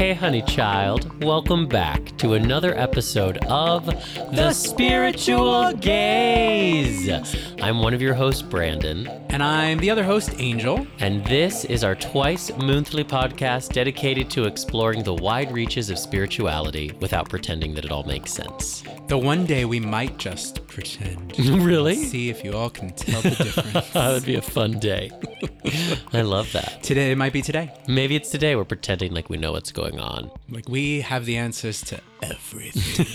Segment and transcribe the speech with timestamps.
[0.00, 3.84] Hey, honey child, welcome back to another episode of
[4.34, 7.06] The Spiritual Gaze.
[7.60, 10.84] I'm one of your hosts, Brandon, And I'm the other host, Angel.
[10.98, 16.92] and this is our twice monthly podcast dedicated to exploring the wide reaches of spirituality
[17.00, 18.82] without pretending that it all makes sense.
[19.06, 21.34] The one day we might just pretend.
[21.70, 21.94] Really?
[21.94, 23.90] See if you all can tell the difference.
[23.92, 25.10] That would be a fun day.
[26.12, 26.82] I love that.
[26.82, 27.72] today it might be today.
[27.86, 30.30] Maybe it's today we're pretending like we know what's going on.
[30.48, 33.06] Like we have the answers to everything.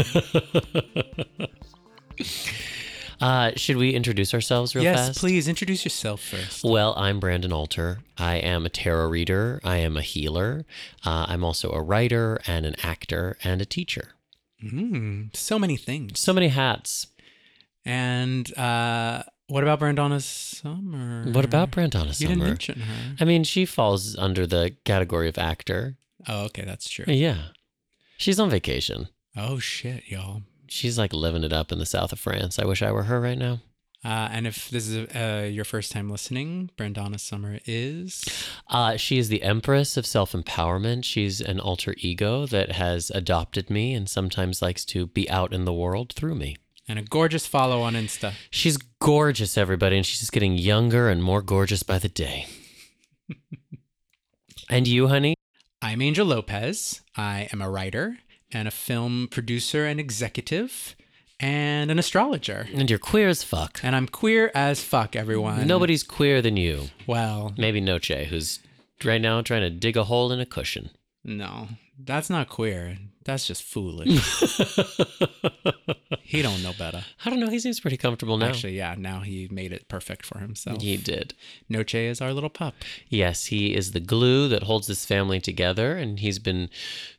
[3.22, 5.20] Uh, should we introduce ourselves real yes, fast?
[5.20, 6.64] please introduce yourself first.
[6.64, 8.00] Well, I'm Brandon Alter.
[8.18, 9.60] I am a tarot reader.
[9.64, 10.66] I am a healer.
[11.06, 14.10] Uh, I'm also a writer and an actor and a teacher.
[14.64, 16.20] Mm, so many things.
[16.20, 17.08] So many hats.
[17.86, 21.26] And uh, what about Brandonna Summer?
[21.32, 22.46] What about Brandonna You didn't Summer?
[22.46, 23.16] mention her.
[23.20, 25.98] I mean, she falls under the category of actor.
[26.28, 27.06] Oh, okay, that's true.
[27.08, 27.50] Yeah.
[28.18, 29.10] She's on vacation.
[29.38, 30.42] Oh shit, y'all.
[30.68, 32.60] She's like living it up in the south of France.
[32.60, 33.60] I wish I were her right now.
[34.04, 38.24] Uh, and if this is uh, your first time listening, Brandonna Summer is
[38.70, 41.04] Uh, she is the empress of self empowerment.
[41.06, 45.66] She's an alter ego that has adopted me and sometimes likes to be out in
[45.66, 46.58] the world through me.
[46.88, 48.34] and a gorgeous follow on Insta.
[48.52, 52.46] She's gorgeous, everybody, and she's just getting younger and more gorgeous by the day.
[54.70, 55.34] and you, honey?
[55.82, 57.02] I'm Angel Lopez.
[57.18, 58.20] I am a writer
[58.56, 60.96] and a film producer and executive
[61.42, 62.68] and an astrologer.
[62.74, 63.82] And you're queer as fuck.
[63.84, 65.68] And I'm queer as fuck, everyone.
[65.68, 66.86] Nobody's queer than you.
[67.06, 68.60] Well, Maybe Noche, who's
[69.04, 70.90] right now trying to dig a hole in a cushion.
[71.26, 71.68] No,
[72.00, 72.98] that's not queer.
[73.26, 74.08] That's just foolish.
[76.22, 77.04] he don't know better.
[77.26, 77.50] I don't know.
[77.50, 78.48] He seems pretty comfortable now.
[78.50, 80.80] Actually, yeah, now he made it perfect for himself.
[80.82, 81.34] he did.
[81.68, 82.76] Noche is our little pup.
[83.10, 86.70] Yes, he is the glue that holds this family together, and he's been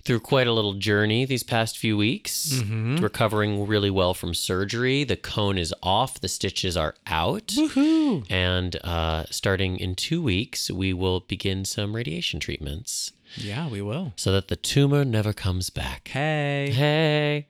[0.05, 2.99] through quite a little journey these past few weeks, Mm-hmm.
[2.99, 5.03] recovering really well from surgery.
[5.03, 8.25] The cone is off, the stitches are out, Woohoo!
[8.31, 14.13] and uh, starting in two weeks, we will begin some radiation treatments Yeah, we will.
[14.17, 16.09] so that the tumor never comes back.
[16.09, 16.71] Hey.
[16.73, 17.49] Hey.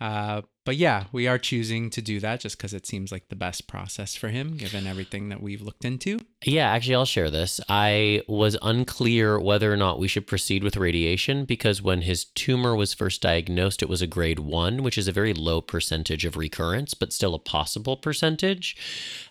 [0.00, 3.34] Uh, but yeah, we are choosing to do that just because it seems like the
[3.34, 6.20] best process for him, given everything that we've looked into.
[6.44, 7.58] Yeah, actually, I'll share this.
[7.70, 12.76] I was unclear whether or not we should proceed with radiation because when his tumor
[12.76, 16.36] was first diagnosed, it was a grade one, which is a very low percentage of
[16.36, 18.76] recurrence, but still a possible percentage.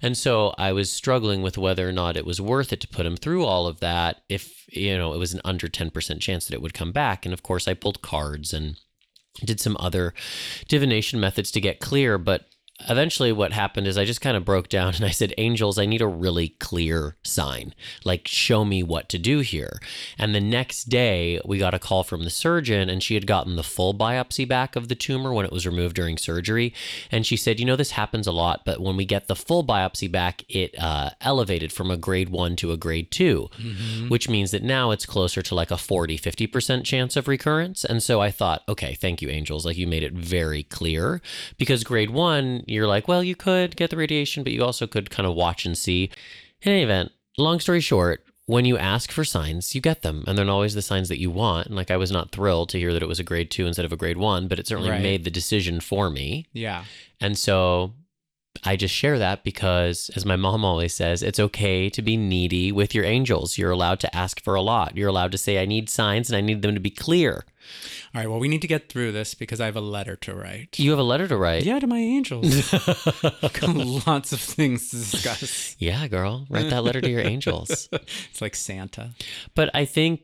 [0.01, 3.05] And so I was struggling with whether or not it was worth it to put
[3.05, 6.55] him through all of that if, you know, it was an under 10% chance that
[6.55, 7.25] it would come back.
[7.25, 8.77] And of course, I pulled cards and
[9.43, 10.13] did some other
[10.67, 12.45] divination methods to get clear, but
[12.89, 15.85] eventually what happened is I just kind of broke down and I said, Angels, I
[15.85, 17.73] need a really clear sign.
[18.03, 19.79] Like, show me what to do here.
[20.17, 23.55] And the next day, we got a call from the surgeon, and she had gotten
[23.55, 26.73] the full biopsy back of the tumor when it was removed during surgery.
[27.11, 29.65] And she said, You know, this happens a lot, but when we get the full
[29.65, 33.49] biopsy back, it uh, elevated from a grade one to a grade 2
[34.07, 37.83] which means that now it's closer to like a 40, 50% chance of recurrence.
[37.83, 39.65] And so I thought, okay, thank you, angels.
[39.65, 41.21] Like you made it very clear
[41.57, 45.09] because grade one, you're like, well, you could get the radiation, but you also could
[45.09, 46.09] kind of watch and see.
[46.61, 50.37] In any event, long story short, when you ask for signs, you get them, and
[50.37, 51.67] they're not always the signs that you want.
[51.67, 53.83] And like, I was not thrilled to hear that it was a grade two instead
[53.85, 55.01] of a grade one, but it certainly Right.
[55.01, 56.45] made the decision for me.
[56.53, 56.85] Yeah.
[57.19, 57.93] And so
[58.63, 62.71] I just share that because, as my mom always says, it's okay to be needy
[62.71, 63.57] with your angels.
[63.57, 64.95] You're allowed to ask for a lot.
[64.97, 67.45] You're allowed to say, I need signs and I need them to be clear.
[68.15, 68.29] All right.
[68.29, 70.79] Well, we need to get through this because I have a letter to write.
[70.79, 71.63] You have a letter to write.
[71.63, 72.71] Yeah, to my angels.
[73.21, 73.75] Got
[74.07, 75.75] Lots of things to discuss.
[75.77, 76.45] Yeah, girl.
[76.49, 77.89] Write that letter to your angels.
[78.29, 79.11] It's like Santa.
[79.55, 80.21] But I think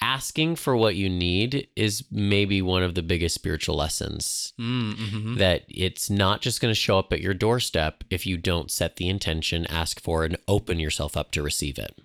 [0.00, 5.34] asking for what you need is maybe one of the biggest spiritual lessons Mm, hmm
[5.36, 8.96] that it's not just going to show up at your doorstep if you don't set
[8.96, 11.96] the intention, ask for and open yourself up to receive it.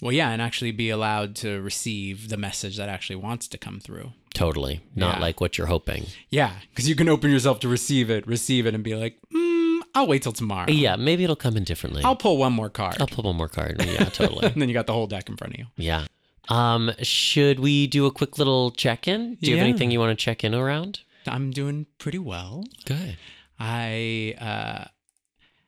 [0.00, 3.80] Well, yeah, and actually be allowed to receive the message that actually wants to come
[3.80, 4.12] through.
[4.32, 4.80] Totally.
[4.96, 5.20] Not Yeah.
[5.22, 6.06] like what you're hoping.
[6.30, 9.80] Yeah, because you can open yourself to receive it, receive it, and be like, mm,
[9.94, 10.70] I'll wait till tomorrow.
[10.70, 12.02] Yeah, maybe it'll come in differently.
[12.04, 12.96] I'll pull one more card.
[13.00, 13.82] I'll pull one more card.
[13.84, 14.46] Yeah, totally.
[14.46, 15.66] and then you got the whole deck in front of you.
[15.76, 16.06] yeah.
[16.48, 19.36] Um, should we do a quick little check-in?
[19.36, 21.00] Do you have anything you want to check in around?
[21.26, 22.64] I'm doing pretty well.
[22.86, 23.16] Good.
[23.58, 24.88] I uh,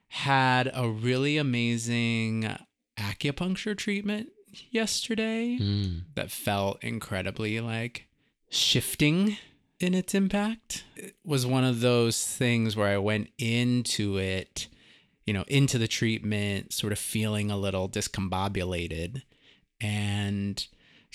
[0.08, 2.48] had a really amazing
[2.96, 4.30] acupuncture treatment
[4.70, 6.02] yesterday Mm.
[6.14, 8.06] that felt incredibly like
[8.48, 9.36] shifting
[9.78, 10.84] in its impact.
[10.96, 14.68] It was one of those things where I went into it,
[15.26, 19.22] you know, into the treatment sort of feeling a little discombobulated
[19.80, 20.66] and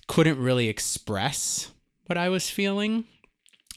[0.07, 1.71] couldn't really express
[2.05, 3.05] what I was feeling.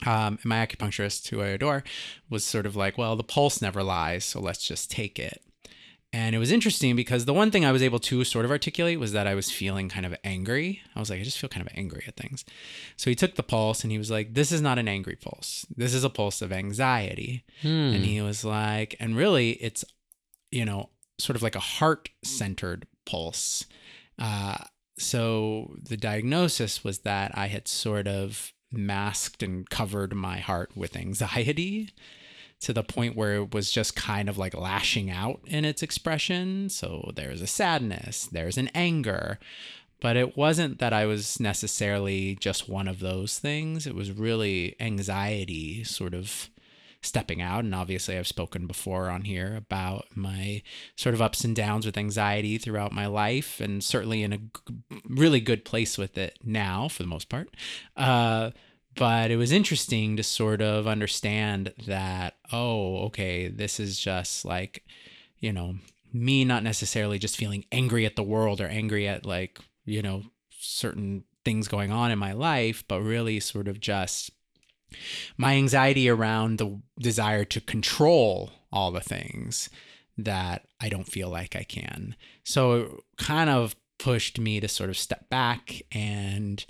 [0.06, 1.82] Um, and my acupuncturist, who I adore,
[2.31, 5.43] was sort of like, well, the pulse never lies, so let's just take it.
[6.12, 8.99] And it was interesting because the one thing I was able to sort of articulate
[8.99, 10.81] was that I was feeling kind of angry.
[10.96, 12.46] I was like, I just feel kind of angry at things.
[12.96, 15.67] So he took the pulse and he was like, This is not an angry pulse.
[15.76, 17.44] This is a pulse of anxiety.
[17.61, 17.69] Hmm.
[17.69, 19.85] And he was like, And really, it's,
[20.50, 20.88] you know,
[21.19, 23.67] sort of like a heart centered pulse.
[24.19, 24.56] Uh,
[24.98, 30.96] so the diagnosis was that I had sort of masked and covered my heart with
[30.96, 31.90] anxiety
[32.60, 36.68] to the point where it was just kind of like lashing out in its expression.
[36.68, 39.38] So there's a sadness, there's an anger,
[40.00, 43.86] but it wasn't that I was necessarily just one of those things.
[43.86, 46.50] It was really anxiety sort of
[47.02, 47.64] stepping out.
[47.64, 50.62] And obviously, I've spoken before on here about my
[50.96, 54.40] sort of ups and downs with anxiety throughout my life, and certainly in a
[55.08, 57.48] really good place with it now for the most part.
[57.96, 58.50] Uh,
[58.96, 64.84] but it was interesting to sort of understand that, oh, okay, this is just like,
[65.38, 65.76] you know,
[66.12, 70.22] me not necessarily just feeling angry at the world or angry at like, you know,
[70.50, 74.32] certain things going on in my life, but really sort of just
[75.37, 79.69] my anxiety around the desire to control all the things
[80.17, 82.17] that I don't feel like I can.
[82.44, 86.64] So it kind of pushed me to sort of step back and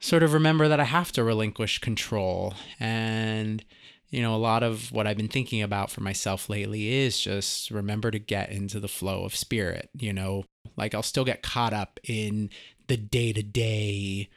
[0.00, 2.54] sort of remember that I have to relinquish control.
[2.78, 3.64] And,
[4.10, 7.70] you know, a lot of what I've been thinking about for myself lately is just
[7.70, 9.90] remember to get into the flow of spirit.
[9.94, 10.44] You know,
[10.76, 12.50] like I'll still get caught up in
[12.86, 14.28] the day to day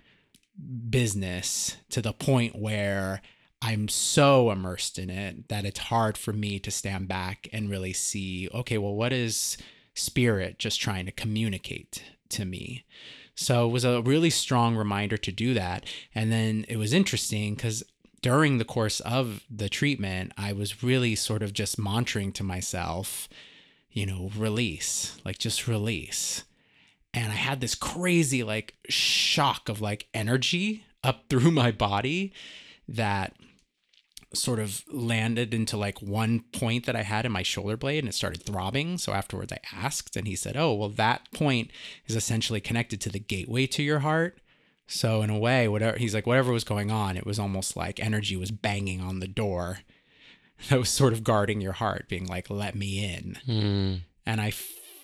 [0.89, 3.21] business to the point where
[3.61, 7.93] I'm so immersed in it that it's hard for me to stand back and really
[7.93, 9.57] see, okay, well, what is
[9.93, 12.85] spirit just trying to communicate to me?
[13.35, 15.85] So it was a really strong reminder to do that.
[16.13, 17.83] And then it was interesting because
[18.21, 23.27] during the course of the treatment, I was really sort of just monitoring to myself,
[23.91, 26.43] you know, release, like just release.
[27.13, 32.33] And I had this crazy like shock of like energy up through my body
[32.87, 33.33] that
[34.33, 38.07] sort of landed into like one point that I had in my shoulder blade and
[38.07, 38.97] it started throbbing.
[38.97, 41.71] So afterwards I asked and he said, Oh, well, that point
[42.07, 44.39] is essentially connected to the gateway to your heart.
[44.87, 47.99] So in a way, whatever he's like, whatever was going on, it was almost like
[47.99, 49.79] energy was banging on the door
[50.69, 53.37] that was sort of guarding your heart, being like, let me in.
[53.45, 53.95] Hmm.
[54.25, 54.51] And I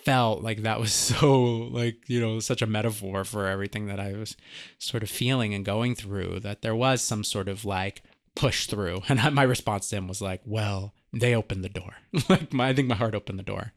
[0.07, 4.13] felt like that was so like, you know, such a metaphor for everything that I
[4.13, 4.37] was
[4.79, 9.01] sort of feeling and going through that there was some sort of like push through.
[9.09, 11.95] And my response to him was like, well, they opened the door.
[12.29, 13.73] like my, I think my heart opened the door.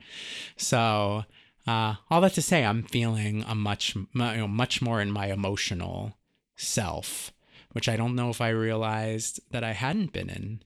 [0.56, 1.24] So
[1.66, 5.32] uh, all that to say, I'm feeling a much, you know, much more in my
[5.32, 6.16] emotional
[6.54, 7.32] self,
[7.72, 10.62] which I don't know if I realized that I hadn't been in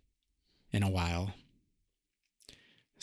[0.73, 1.33] in a while.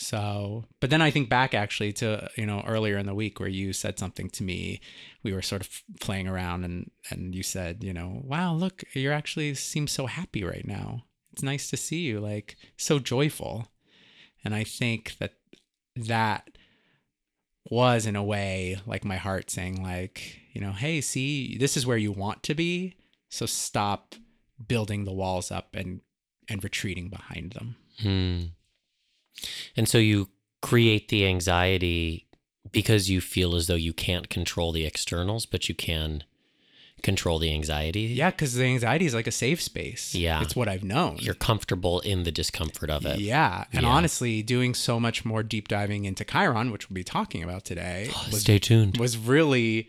[0.02, 3.48] So, but then I think back actually to, you know, earlier in the week where
[3.48, 4.80] you said something to me.
[5.22, 5.70] We were sort of
[6.00, 10.42] playing around and and you said, you know, wow, look, you're actually seem so happy
[10.42, 11.04] right now.
[11.32, 13.68] It's nice to see you like so joyful.
[14.44, 15.34] And I think that
[15.94, 16.50] that
[17.70, 21.86] was in a way like my heart saying like, you know, hey, see, this is
[21.86, 22.96] where you want to be.
[23.28, 24.16] So stop
[24.66, 26.00] building the walls up and
[26.48, 27.76] and retreating behind them.
[28.00, 28.61] Hmm.
[29.76, 30.28] And so you
[30.60, 32.26] create the anxiety
[32.70, 36.24] because you feel as though you can't control the externals, but you can
[37.02, 38.02] control the anxiety.
[38.02, 40.14] Yeah, because the anxiety is like a safe space.
[40.14, 40.40] Yeah.
[40.40, 41.16] It's what I've known.
[41.20, 43.18] You're comfortable in the discomfort of it.
[43.18, 43.64] Yeah.
[43.72, 43.88] And Yeah.
[43.88, 48.08] honestly, doing so much more deep diving into Chiron, which we'll be talking about today,
[48.14, 48.98] oh, was, Stay tuned.
[48.98, 49.88] was really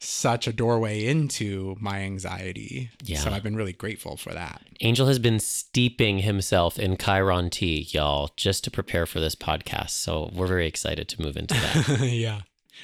[0.00, 2.90] such a doorway into my anxiety.
[3.02, 3.18] Yeah.
[3.18, 4.62] So I've been really grateful for that.
[4.80, 9.90] Angel has been steeping himself in Chiron tea, y'all, just to prepare for this podcast.
[9.90, 12.00] So we're very excited to move into that.
[12.10, 12.42] yeah.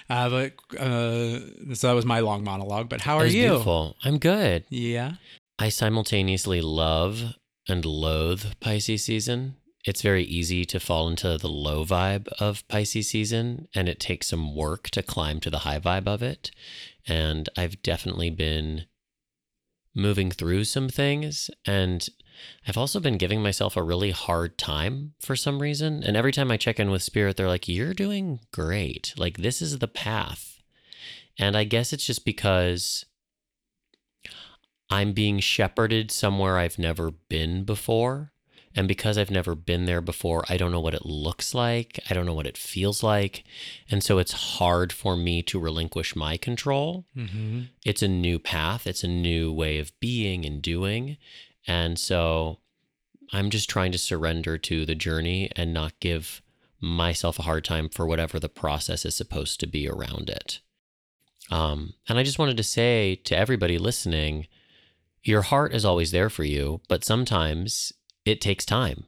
[0.08, 1.40] Uh, but uh,
[1.74, 2.88] so that was my long monologue.
[2.88, 3.42] But how are you?
[3.42, 3.96] beautiful.
[4.02, 4.64] I'm good.
[4.70, 5.14] Yeah.
[5.58, 7.34] I simultaneously love
[7.68, 9.56] and loathe Pisces season.
[9.84, 14.26] It's very easy to fall into the low vibe of Pisces season, and it takes
[14.26, 16.50] some work to climb to the high vibe of it.
[17.06, 18.86] And I've definitely been
[19.94, 22.08] moving through some things, and
[22.66, 26.02] I've also been giving myself a really hard time for some reason.
[26.02, 29.14] And every time I check in with Spirit, they're like, You're doing great.
[29.16, 30.62] Like, this is the path.
[31.38, 33.04] And I guess it's just because
[34.90, 38.29] I'm being shepherded somewhere I've never been before.
[38.76, 41.98] And because I've never been there before, I don't know what it looks like.
[42.08, 43.42] I don't know what it feels like.
[43.90, 47.04] And so it's hard for me to relinquish my control.
[47.16, 47.62] Mm-hmm.
[47.84, 51.16] It's a new path, it's a new way of being and doing.
[51.66, 52.58] And so
[53.32, 56.40] I'm just trying to surrender to the journey and not give
[56.80, 60.60] myself a hard time for whatever the process is supposed to be around it.
[61.50, 64.46] Um, and I just wanted to say to everybody listening,
[65.22, 67.92] your heart is always there for you, but sometimes
[68.24, 69.04] it takes time.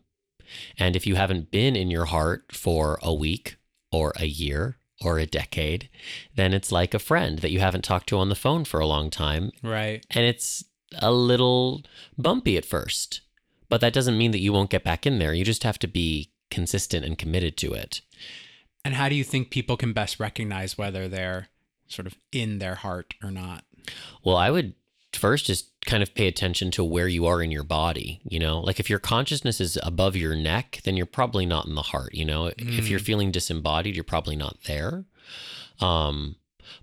[0.79, 3.57] And if you haven't been in your heart for a week
[3.91, 5.89] or a year or a decade,
[6.35, 8.87] then it's like a friend that you haven't talked to on the phone for a
[8.87, 9.51] long time.
[9.63, 10.05] Right.
[10.11, 10.65] And it's
[11.01, 11.83] a little
[12.19, 13.23] bumpy at first,
[13.69, 15.33] but that doesn't mean that you won't get back in there.
[15.33, 18.03] You just have to be consistent and committed to it.
[18.85, 21.49] And how do you think people can best recognize whether they're
[21.89, 23.65] sort of in their heart or not?
[24.25, 24.75] Well, I would
[25.17, 28.61] first just kind of pay attention to where you are in your body you know?
[28.61, 32.15] Like if your consciousness is above your neck then you're probably not in the heart
[32.15, 32.47] you know?
[32.59, 35.05] If you're feeling disembodied you're probably not there.
[35.81, 36.37] Um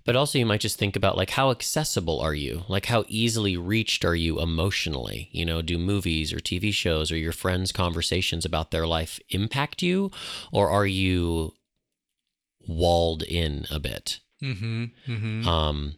[0.04, 2.62] but also you might just think about like how accessible are you?
[2.68, 5.28] Like how easily reached are you emotionally?
[5.32, 9.82] You know do movies or tv shows or your friends conversations about their life impact
[9.82, 10.10] you?
[10.52, 11.54] Or are you
[12.66, 14.20] walled in a bit?
[14.42, 14.84] Mm-hmm.
[15.06, 15.48] Mm-hmm.
[15.48, 15.94] um,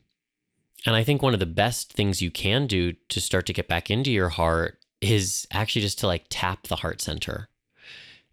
[0.87, 3.69] and I think one of the best things you can do to start to get
[3.69, 7.49] back into your heart is actually just to like tap the heart center.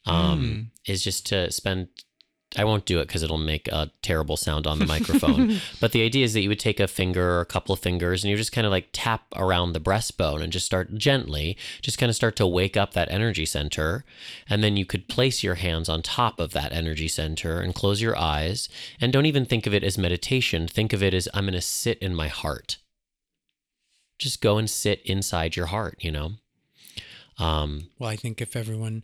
[0.05, 1.89] Um, Is just to spend.
[2.57, 5.59] I won't do it because it'll make a terrible sound on the microphone.
[5.79, 8.23] but the idea is that you would take a finger or a couple of fingers
[8.23, 11.99] and you just kind of like tap around the breastbone and just start gently, just
[11.99, 14.03] kind of start to wake up that energy center.
[14.49, 18.01] And then you could place your hands on top of that energy center and close
[18.01, 18.67] your eyes.
[18.99, 20.67] And don't even think of it as meditation.
[20.67, 22.77] Think of it as I'm going to sit in my heart.
[24.17, 26.31] Just go and sit inside your heart, you know?
[27.37, 29.03] Um, Well, I think if everyone,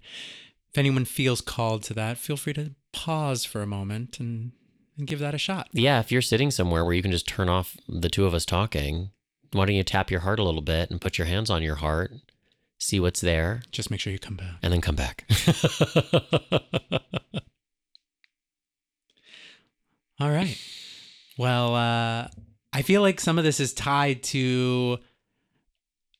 [0.75, 4.51] if anyone feels called to that, feel free to pause for a moment and,
[4.97, 5.69] and give that a shot.
[5.71, 8.45] yeah, if you're sitting somewhere where you can just turn off the two of us
[8.45, 9.11] talking,
[9.53, 11.75] why don't you tap your heart a little bit and put your hands on your
[11.75, 12.11] heart,
[12.77, 14.55] see what's there, Just make sure you come back.
[14.61, 15.23] and then come back.
[20.19, 20.57] All right.
[21.37, 22.27] Well, uh,
[22.73, 24.97] I feel like some of this is tied to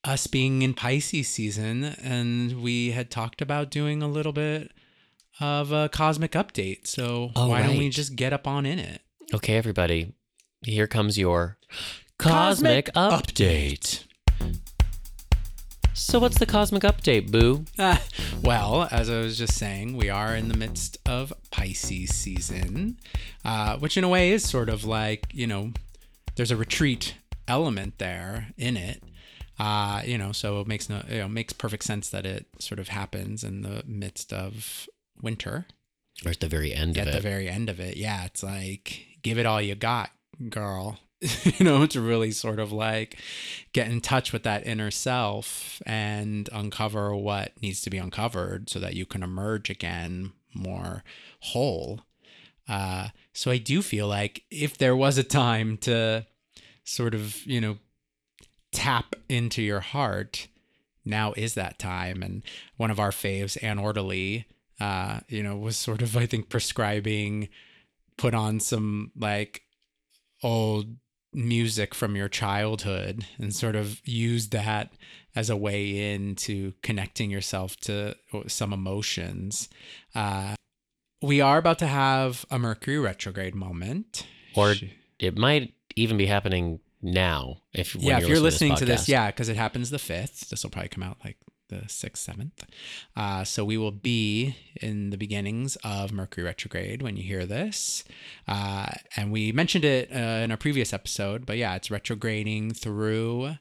[0.06, 4.72] us being in Pisces season, and we had talked about doing a little bit
[5.40, 6.88] of a cosmic update.
[6.88, 9.02] So Oh, why don't we just get up on in it?
[9.34, 10.14] okay, everybody,
[10.64, 11.58] here comes your
[12.20, 14.04] cosmic, update.
[15.98, 17.66] So, what's the cosmic update, Boo?
[17.80, 18.04] Ah,
[18.44, 22.98] well, as I was just saying, we are in the midst of Pisces season,
[23.46, 25.72] uh, which in a way is sort of like, you know,
[26.36, 27.16] there's a retreat
[27.48, 29.02] element there in it.
[29.58, 32.80] Uh, you know, so it makes no, you know, makes perfect sense that it sort
[32.80, 34.88] of happens in the midst of
[35.22, 35.66] winter
[36.26, 37.98] Or at the very end at of the very end of it.
[37.98, 40.12] Yeah, it's like give it all you got,
[40.50, 41.00] girl.
[41.44, 43.18] you know, to really sort of like
[43.72, 48.80] get in touch with that inner self and uncover what needs to be uncovered so
[48.80, 51.04] that you can emerge again more
[51.40, 52.02] whole.
[52.68, 56.26] Uh, so I do feel like if there was a time to
[56.84, 57.78] sort of, you know,
[58.76, 60.48] tap into your heart,
[61.04, 62.22] now is that time.
[62.22, 62.44] And
[62.78, 64.46] one of our faves, Anne Ortelee,
[64.80, 67.50] uh, you know, was sort of, I think, prescribing
[68.18, 69.64] put on some like
[70.44, 70.96] old
[71.34, 74.94] music from your childhood and sort of use that
[75.36, 78.16] as a way into connecting yourself to
[78.48, 79.68] some emotions.
[80.14, 80.56] Uh,
[81.22, 84.26] we are about to have a Mercury retrograde moment.
[84.56, 84.76] Or
[85.20, 87.62] it might even be happening now.
[87.74, 89.08] If yeah, if you're listening to this, podcast.
[89.08, 90.50] yeah, because it happens the fifth.
[90.50, 91.38] This will probably come out like
[91.70, 92.64] the sixth, seventh.
[93.16, 98.04] Uh, so we will be in the beginnings of Mercury retrograde when you hear this,
[98.48, 101.46] uh, and we mentioned it uh, in a previous episode.
[101.46, 103.56] But yeah, it's retrograding through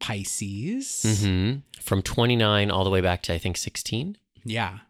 [0.00, 1.02] Pisces.
[1.06, 1.62] Mhm.
[1.80, 4.18] from 29 all the way back to I think 16.
[4.44, 4.80] Yeah.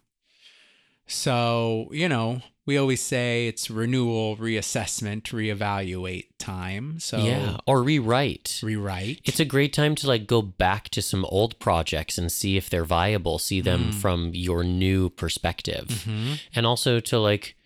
[1.06, 6.98] So, you know, we always say it's renewal, reassessment, reevaluate time.
[7.00, 8.60] So, yeah, or rewrite.
[8.62, 9.20] rewrite.
[9.24, 12.68] It's a great time to like go back to some old projects and see if
[12.68, 15.86] they're viable, see them from your new perspective.
[16.06, 16.40] Mhm.
[16.54, 17.56] And also to like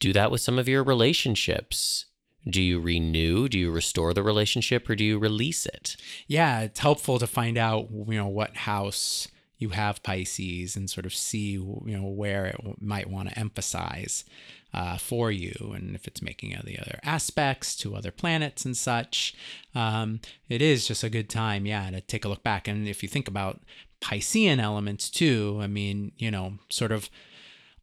[0.00, 2.06] do that with some of your relationships.
[2.48, 3.48] Do you renew?
[3.48, 5.96] Do you restore the relationship or do you release it?
[6.26, 11.06] yeah, it's helpful to find out, you know, what house you have Pisces and sort
[11.06, 14.24] of see, you know, where it might want to emphasize
[14.72, 19.34] uh, for you and if it's making the other aspects to other planets and such.
[19.74, 22.68] Um, it is just a good time, yeah, to take a look back.
[22.68, 23.60] And if you think about
[24.00, 25.58] Piscean elements too.
[25.60, 27.10] I mean, you know, sort of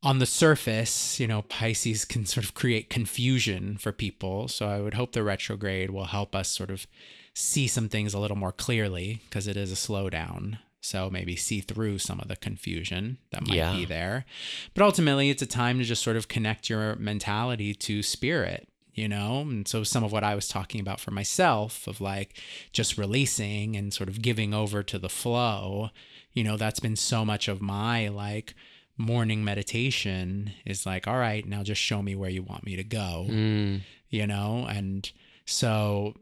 [0.03, 4.47] on the surface, you know, Pisces can sort of create confusion for people.
[4.47, 6.87] So I would hope the retrograde will help us sort of
[7.33, 10.59] see some things a little more clearly because it is a slowdown.
[10.85, 13.73] So maybe see through some of the confusion that might Yeah.
[13.75, 14.25] be there.
[14.73, 19.07] But ultimately, it's a time to just sort of connect your mentality to spirit, you
[19.07, 19.41] know?
[19.41, 22.39] And so some of what I was talking about for myself of like
[22.71, 25.89] just releasing and sort of giving over to the flow,
[26.33, 28.53] you know, that's been so much of my like
[28.97, 32.83] morning meditation is like, all right, now just show me where you want me to
[32.83, 35.11] go Mm, you know and
[35.45, 36.13] so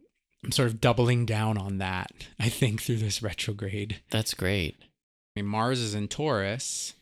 [0.44, 4.78] i'm sort of doubling down on that i think through this retrograde that's great.
[4.82, 6.94] i mean mars is in taurus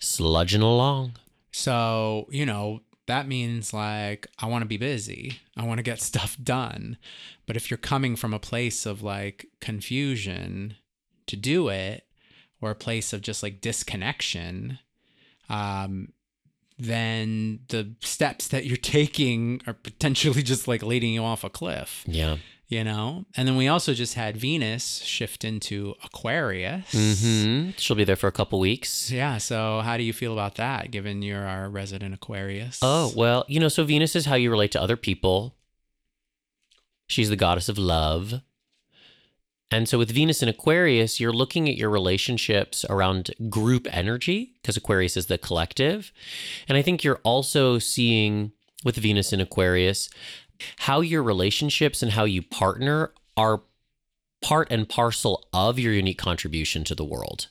[0.00, 1.16] Sludging along.
[1.50, 6.00] so you know that means like i want to be busy i want to get
[6.00, 6.96] stuff done
[7.46, 10.76] but if you're coming from a place of like confusion
[11.26, 12.04] to do it
[12.60, 14.78] or a place of just like disconnection
[15.48, 16.12] um
[16.78, 22.04] then the steps that you're taking are potentially just like leading you off a cliff
[22.06, 22.36] Yeah.
[22.68, 28.04] you know and then we also just had venus shift into aquarius hmm She'll be
[28.04, 29.10] there for a couple weeks.
[29.10, 33.44] yeah so how do you feel about that given you're our resident aquarius Oh, well,
[33.48, 35.56] you know, so Venus is how you relate to other people.
[37.06, 38.42] She's the goddess of love.
[39.70, 44.76] And so with Venus in Aquarius, you're looking at your relationships around group energy, because
[44.76, 46.10] Aquarius is the collective.
[46.68, 48.52] And I think you're also seeing
[48.84, 50.08] with Venus in Aquarius
[50.78, 53.62] how your relationships and how you partner are
[54.40, 57.48] part and parcel of your unique contribution to the world.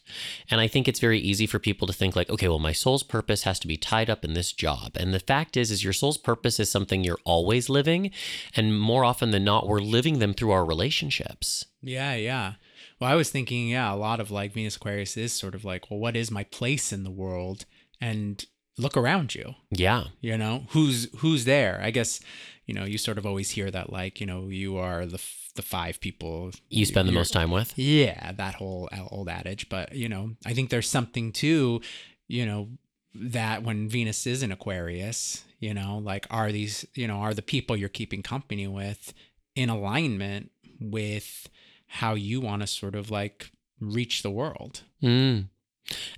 [0.50, 3.04] And I think it's very easy for people to think like, okay, well, my soul's
[3.04, 4.92] purpose has to be tied up in this job.
[4.96, 8.12] And the fact is, is your soul's purpose is something you're always living.
[8.56, 11.66] And more often than not, we're living them through our relationships.
[11.82, 12.54] Yeah, yeah.
[13.00, 15.92] Well, I was thinking, yeah, a lot of like Venus Aquarius is sort of like,
[15.92, 17.66] well, what is my place in the world?
[18.00, 18.44] And
[18.78, 19.56] look around you.
[19.72, 20.06] Yeah.
[20.22, 21.80] You know, who's who's there?
[21.84, 22.20] I guess,
[22.66, 25.47] you know, you sort of always hear that like, you know, you are the f-
[25.58, 27.78] the five people You spend the most time with.
[27.78, 31.82] Yeah, that whole old adage, but you know, I think there's something to,
[32.28, 32.70] you know,
[33.14, 37.42] that when Venus is in Aquarius, you know, like are these, you know, are the
[37.42, 39.14] people you're keeping company with
[39.56, 41.50] in alignment with
[41.88, 44.84] how you want to sort of like reach the world?
[45.02, 45.50] Mm.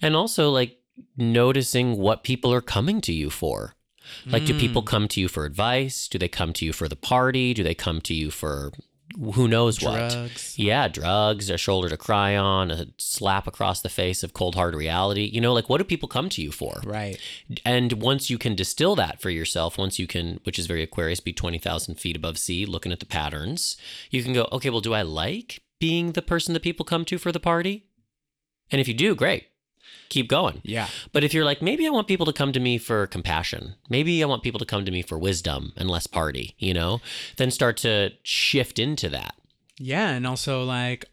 [0.01, 0.77] And also, like,
[1.15, 3.75] noticing what people are coming to you for.
[4.25, 6.07] Like, do people Mm, come to you for advice?
[6.07, 7.53] Do they come to you for the party?
[7.53, 8.71] Do they come to you for
[9.33, 10.55] who knows what?
[10.55, 14.75] Yeah, drugs, a shoulder to cry on, a slap across the face of cold hard
[14.75, 15.23] reality.
[15.23, 16.81] You know, like what do people come to you for?
[16.85, 17.19] Right.
[17.65, 21.19] And once you can distill that for yourself, once you can, which is very Aquarius,
[21.19, 23.77] be 20,000 feet above sea, looking at the patterns,
[24.09, 27.17] you can go, okay, well, do I like being the person that people come to
[27.17, 27.85] for the party?
[28.71, 29.48] And if you do, great.
[30.09, 30.61] Keep going.
[30.63, 30.87] Yeah.
[31.13, 34.23] But if you're like, maybe I want people to come to me for compassion, maybe
[34.23, 36.99] I want people to come to me for wisdom and less party, you know,
[37.37, 39.35] then start to shift into that.
[39.77, 41.05] Yeah, and also like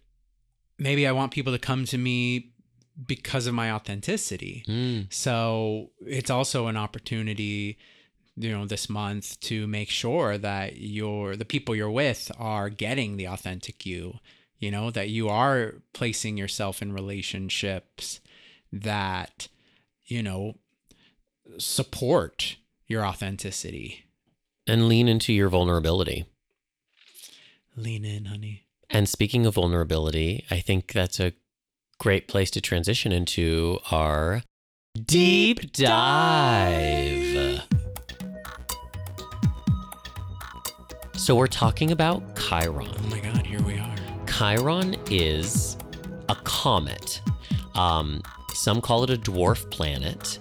[0.78, 2.52] maybe I want people to come to me
[3.06, 4.64] because of my authenticity.
[4.66, 5.12] Mm.
[5.12, 7.78] So it's also an opportunity,
[8.36, 13.16] you know, this month to make sure that you're the people you're with are getting
[13.16, 14.18] the authentic you,
[14.58, 18.20] you know, that you are placing yourself in relationships
[18.72, 19.48] that,
[20.04, 20.54] you know,
[21.58, 24.04] support your authenticity.
[24.66, 26.26] And lean into your vulnerability.
[27.76, 28.64] Lean in, honey.
[28.90, 31.32] And speaking of vulnerability, I think that's a
[31.98, 34.42] great place to transition into our
[35.04, 37.62] deep dive.
[41.14, 42.88] So we're talking about Chiron.
[42.96, 43.94] Oh my God, here we are.
[44.26, 45.76] Chiron is
[46.28, 47.20] a comet.
[47.74, 48.22] Um,
[48.56, 50.38] some call it a dwarf planet,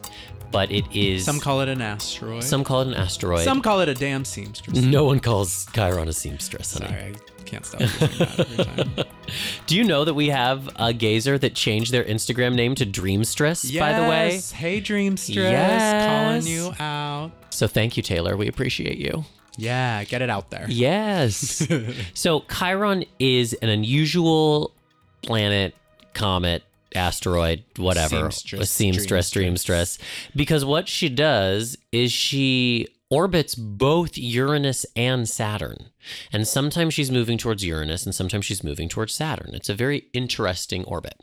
[0.51, 1.25] but it is.
[1.25, 2.43] Some call it an asteroid.
[2.43, 3.43] some call it an asteroid.
[3.43, 4.81] Some call it a damn seamstress.
[4.81, 6.77] no one calls Chiron a seamstress.
[6.77, 6.87] honey.
[6.87, 9.05] Sorry, I can't stop using that every time.
[9.67, 13.77] Do you know that we have a gazer that changed their Instagram name to Dreamstress,
[13.79, 14.33] by the way?
[14.33, 14.51] Yes.
[14.51, 15.35] Hey, Dreamstress.
[15.35, 16.41] Yes.
[16.43, 17.31] Calling you out.
[17.49, 18.35] So thank you, Taylor.
[18.37, 19.25] We appreciate you.
[19.57, 20.65] Yeah, get it out there.
[20.67, 21.65] Yes.
[22.13, 24.73] so Chiron is an unusual
[25.21, 25.73] planet,
[26.13, 26.63] comet,
[26.95, 28.31] asteroid, whatever.
[28.31, 29.97] Seamstress, a seamstress, dreamstress.
[29.97, 29.99] dreamstress.
[30.35, 35.89] Because what she does is she orbits both Uranus and Saturn.
[36.31, 39.51] And sometimes she's moving towards Uranus and sometimes she's moving towards Saturn.
[39.53, 41.13] It's a very interesting orbit.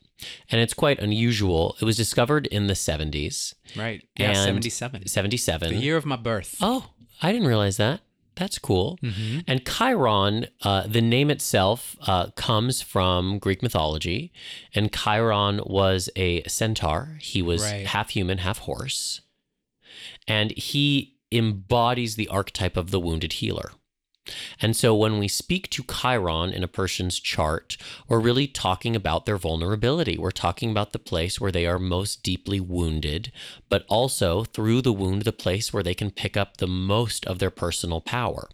[0.50, 1.76] And it's quite unusual.
[1.80, 4.02] It was discovered in the 70s, Right.
[4.16, 5.08] Yeah, And 77.
[5.08, 5.74] 77.
[5.74, 6.56] The year of my birth.
[6.60, 8.00] Oh, I didn't realize that.
[8.34, 8.98] That's cool.
[9.02, 9.40] Mm-hmm.
[9.46, 14.32] And Chiron, uh, the name itself uh, comes from Greek mythology.
[14.74, 17.18] And Chiron was a centaur.
[17.20, 17.86] He was Right.
[17.86, 19.20] half human, half horse.
[20.26, 23.72] And he embodies the archetype of the wounded healer.
[24.60, 27.76] And so when we speak to Chiron in a person's chart,
[28.08, 30.16] we're really talking about their vulnerability.
[30.16, 33.32] We're talking about the place where they are most deeply wounded,
[33.68, 37.38] but also through the wound, the place where they can pick up the most of
[37.38, 38.48] their personal power.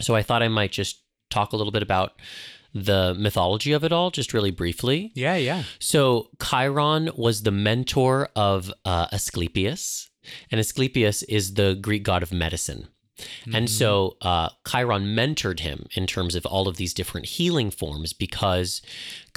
[0.00, 2.12] So I thought I might just talk a little bit about
[2.72, 5.10] the mythology of it all, just really briefly.
[5.14, 5.64] Yeah, yeah.
[5.78, 10.08] So Chiron was the mentor of uh, Asclepius,
[10.50, 12.88] and Asclepius is the Greek god of medicine.
[13.54, 18.12] And so uh, Chiron mentored him in terms of all of these different healing forms
[18.12, 18.82] because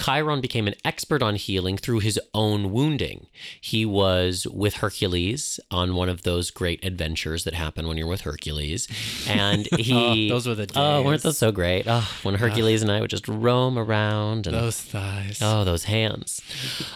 [0.01, 3.27] Chiron became an expert on healing through his own wounding.
[3.62, 8.21] He was with Hercules on one of those great adventures that happen when you're with
[8.21, 8.88] Hercules.
[9.27, 10.29] And he.
[10.32, 11.86] Oh, those were the Oh, weren't those so great?
[11.88, 15.39] Oh, when Hercules and I would just roam around and Those thighs.
[15.41, 16.41] Oh, those hands.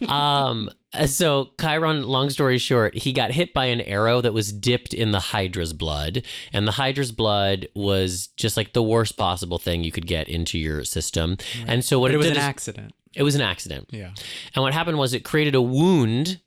[0.07, 0.69] um,
[1.05, 5.12] so Chiron, long story short, he got hit by an arrow that was dipped in
[5.12, 9.91] the Hydra's blood, and the Hydra's blood was just like the worst possible thing you
[9.91, 11.38] could get into your system.
[11.67, 12.87] And so what but it was did an is- accident.
[13.15, 13.89] It was an accident.
[13.91, 14.12] Yeah.
[14.56, 16.39] And what happened was it created a wound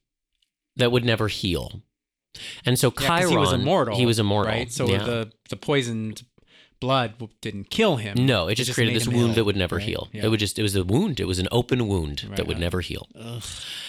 [0.77, 1.83] that would never heal.
[2.65, 3.97] And so Yeah, Chiron, he was immortal.
[3.97, 4.73] He was immortal, Right.
[4.73, 5.03] So yeah.
[5.03, 6.23] the the poisoned
[6.81, 8.25] blood didn't kill him.
[8.25, 9.85] No, it just, created this wound ill, that would never right?
[9.85, 10.09] heal.
[10.13, 10.25] Yeah.
[10.25, 11.21] It would just it was a wound.
[11.21, 12.61] It was an open wound that would right.
[12.61, 13.07] never heal.
[13.15, 13.43] Ugh.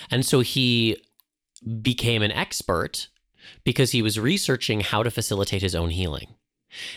[0.09, 0.97] And so he
[1.81, 3.07] became an expert
[3.63, 6.27] because he was researching how to facilitate his own healing.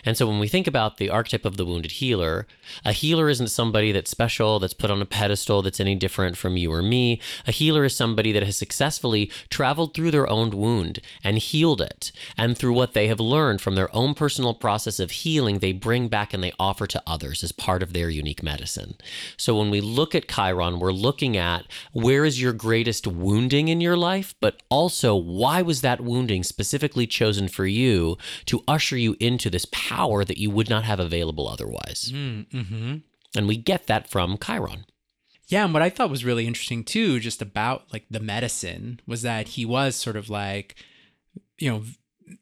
[0.04, 2.46] And so when we think about the archetype of the wounded healer,
[2.84, 6.56] a healer isn't somebody that's special, that's put on a pedestal, that's any different from
[6.56, 7.20] you or me.
[7.46, 12.12] A healer is somebody that has successfully traveled through their own wound and healed it.
[12.36, 16.08] And through what they have learned from their own personal process of healing, they bring
[16.08, 18.94] back and they offer to others as part of their unique medicine.
[19.36, 23.80] So when we look at Chiron, we're looking at where is your greatest wounding in
[23.80, 29.16] your life, but also why was that wounding specifically chosen for you to usher you
[29.20, 32.10] into this power that you would not have available otherwise.
[32.14, 32.96] Mm-hmm.
[33.36, 34.84] And we get that from Chiron.
[35.48, 39.22] Yeah, and what I thought was really interesting too, just about like the medicine, was
[39.22, 40.76] that he was sort of like,
[41.58, 41.82] you know,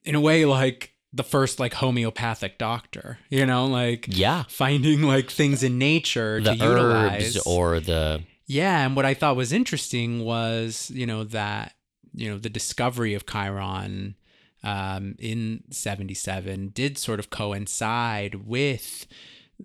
[0.05, 4.45] in a way like the first like homeopathic doctor, you know, like Yeah.
[4.49, 7.37] finding like things in nature The to utilize.
[7.39, 11.75] or the Yeah, and what I thought was interesting was, you know, that,
[12.15, 14.15] you know, the discovery of Chiron
[14.63, 19.07] um, in 77 did sort of coincide with,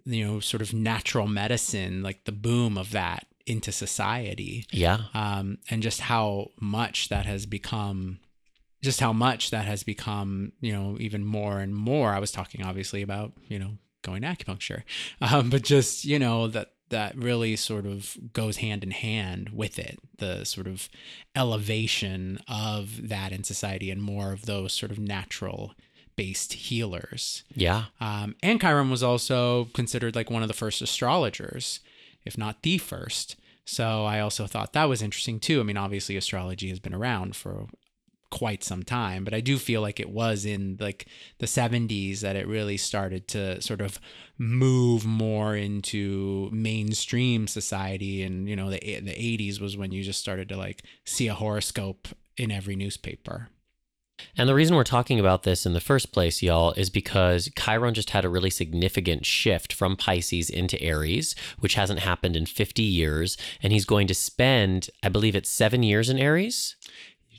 [0.06, 4.66] you know, sort of natural medicine, like the boom of that into society.
[4.72, 5.04] yeah.
[5.14, 8.20] Um, and just how much that has become
[8.84, 12.14] just how much that has become, you know, even more and more.
[12.14, 14.84] I was talking obviously about, you know, going to acupuncture,
[15.22, 19.78] um, but just, you know, that that really sort of goes hand in hand with
[19.80, 20.90] it the sort of
[21.36, 25.74] elevation of that in society and more of those sort of natural
[26.16, 27.86] based healers Yeah.
[28.02, 31.80] um, and Chiron was also considered like one of the first astrologers,
[32.26, 33.36] if not the first.
[33.66, 35.60] So I also thought that was interesting too.
[35.60, 37.68] I mean, obviously, astrology has been around for
[38.30, 41.08] quite some time, but I do feel like it was in like
[41.40, 44.00] the 70s that it really started to sort of
[44.38, 48.24] move more into mainstream society.
[48.24, 51.34] And, you know, the, the 80s was when you just started to like see a
[51.34, 53.50] horoscope in every newspaper.
[54.36, 57.94] And the reason we're talking about this in the first place, y'all, is because Chiron
[57.94, 62.82] just had a really significant shift from Pisces into Aries, which hasn't happened in 50
[62.82, 63.38] years.
[63.62, 66.76] And he's going to spend, I believe it's seven years in Aries.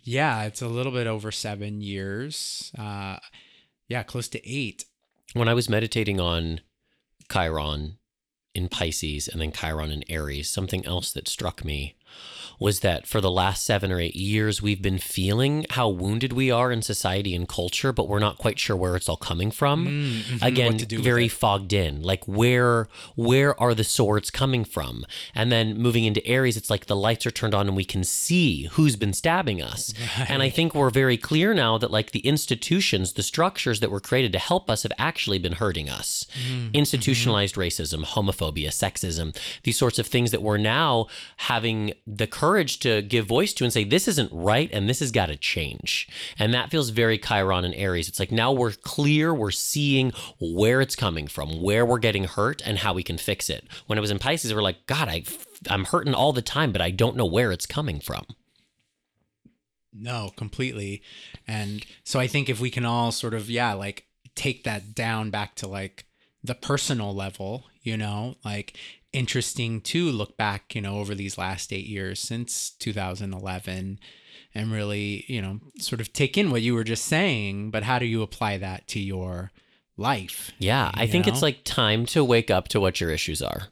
[0.08, 2.72] Yeah, it's a little bit over seven years.
[2.78, 3.18] Uh,
[3.88, 4.86] yeah, close to eight.
[5.34, 6.62] When I was meditating on
[7.30, 7.98] Chiron
[8.54, 11.94] in Pisces and then Chiron in Aries, something else that struck me
[12.60, 16.50] was that for the last seven or eight years, we've been feeling how wounded we
[16.50, 19.86] are in society and culture, but we're not quite sure where it's all coming from.
[19.86, 22.02] Mhm, Again, to do very fogged in.
[22.02, 25.04] Like where where are the swords coming from?
[25.36, 28.02] And then moving into Aries, it's like the lights are turned on and we can
[28.02, 29.94] see who's been stabbing us.
[30.28, 34.00] And I think we're very clear now that like the institutions, the structures that were
[34.00, 36.26] created to help us have actually been hurting us.
[36.50, 36.70] Mm-hmm.
[36.74, 43.02] Institutionalized racism, homophobia, sexism, these sorts of things that we're now having the courage to
[43.02, 46.08] give voice to and say, this isn't right and this has got to change.
[46.38, 48.08] And that feels very Chiron and Aries.
[48.08, 52.62] It's like now we're clear, we're seeing where it's coming from, where we're getting hurt,
[52.64, 53.66] and how we can fix it.
[53.86, 55.24] When it was in Pisces, we're like, God, I,
[55.68, 58.24] I'm hurting all the time, but I don't know where it's coming from.
[59.92, 61.02] No, completely.
[61.46, 65.30] And so I think if we can all sort of, yeah, like take that down
[65.30, 66.06] back to like
[66.42, 68.76] the personal level, you know, like
[69.12, 73.98] interesting to look back, you know, over these last eight years since 2011
[74.54, 77.98] and really, you know, sort of take in what you were just saying, but how
[77.98, 79.50] do you apply that to your
[79.96, 80.50] life?
[80.58, 83.68] Yeah, I think it's like time to wake up to what your issues are.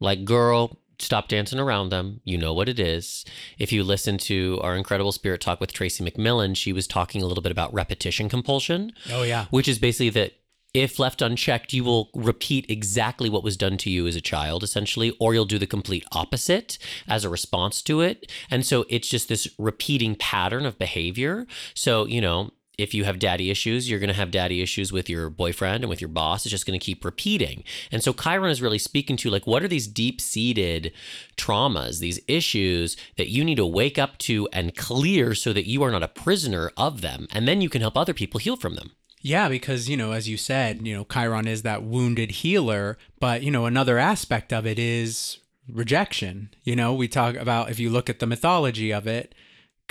[0.00, 2.20] Like, girl, stop dancing around them.
[2.24, 3.24] You know what it is.
[3.58, 7.26] If you listen to our incredible spirit talk with Tracy McMillan, she was talking a
[7.26, 9.46] little bit about repetition compulsion, Oh, yeah.
[9.50, 10.32] which is basically that
[10.72, 14.62] if left unchecked, you will repeat exactly what was done to you as a child,
[14.62, 16.78] essentially, or you'll do the complete opposite
[17.08, 18.30] as a response to it.
[18.50, 21.46] And so it's just this repeating pattern of behavior.
[21.74, 25.10] So, you know, if you have daddy issues, you're going to have daddy issues with
[25.10, 26.46] your boyfriend and with your boss.
[26.46, 27.62] It's just going to keep repeating.
[27.92, 30.92] And so Chiron is really speaking to like, what are these deep seated
[31.36, 35.82] traumas, these issues that you need to wake up to and clear so that you
[35.82, 37.26] are not a prisoner of them?
[37.32, 38.92] And then you can help other people heal from them.
[39.20, 43.42] Yeah, because, you know, as you said, you know, Chiron is that wounded healer, but,
[43.42, 46.50] you know, another aspect of it is rejection.
[46.64, 49.34] You know, we talk about if you look at the mythology of it,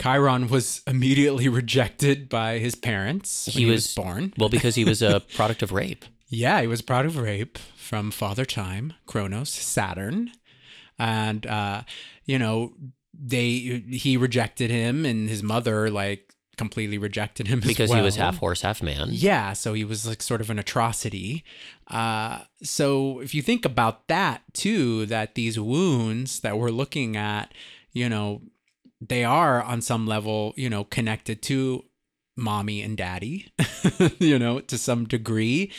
[0.01, 4.33] Chiron was immediately rejected by his parents when He he, was, was- born.
[4.37, 6.05] Well, because he was a product of rape.
[6.29, 10.31] Yeah, he was proud of rape from Father Time, Kronos, Saturn,
[10.99, 11.81] and uh,
[12.25, 12.73] you know
[13.19, 16.28] they he rejected him, and his mother like
[16.59, 19.07] completely rejected him because he was half horse, half man.
[19.11, 21.45] Yeah, so he was like sort of an atrocity.
[21.87, 27.53] Uh, so if you think about that too, that these wounds that we're looking at,
[27.93, 28.41] you know,
[28.99, 31.85] they are on some level, you know, connected to
[32.35, 33.53] mommy and daddy,
[34.19, 35.71] you know, to some degree.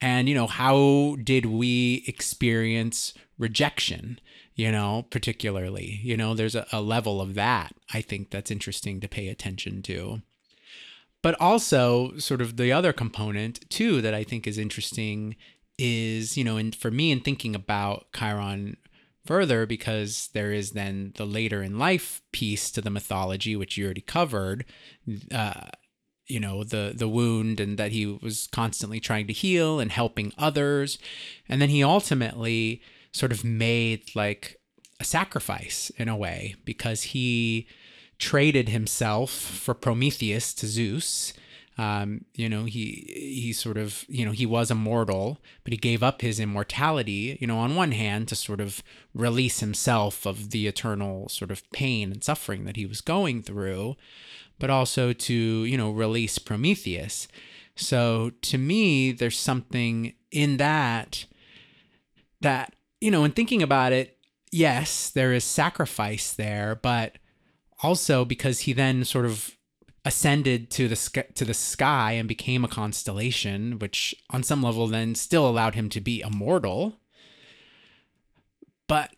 [0.00, 4.20] And, you know, how did we experience rejection?
[4.54, 9.00] You know, particularly, you know, there's a, a level of that I think that's interesting
[9.00, 10.22] to pay attention to
[11.22, 15.36] but also sort of the other component too that I think is interesting
[15.78, 18.76] is you know and for me in thinking about Chiron
[19.24, 23.84] further because there is then the later in life piece to the mythology which you
[23.84, 24.64] already covered
[25.32, 25.68] uh
[26.28, 30.32] you know the the wound and that he was constantly trying to heal and helping
[30.38, 30.98] others.
[31.48, 34.60] And then he ultimately sort of made like
[35.00, 37.66] a sacrifice in a way because he
[38.18, 41.32] traded himself for Prometheus to Zeus.
[41.76, 43.04] Um, you know, he
[43.40, 47.38] he sort of you know he was immortal, but he gave up his immortality.
[47.40, 48.82] You know, on one hand to sort of
[49.14, 53.94] release himself of the eternal sort of pain and suffering that he was going through,
[54.58, 57.28] but also to you know release Prometheus.
[57.76, 61.26] So to me, there's something in that
[62.40, 64.16] that you know, in thinking about it,
[64.50, 67.18] yes, there is sacrifice there, but
[67.82, 69.56] also because he then sort of
[70.04, 74.86] ascended to the sky, to the sky and became a constellation, which on some level
[74.86, 76.98] then still allowed him to be immortal.
[78.86, 79.14] But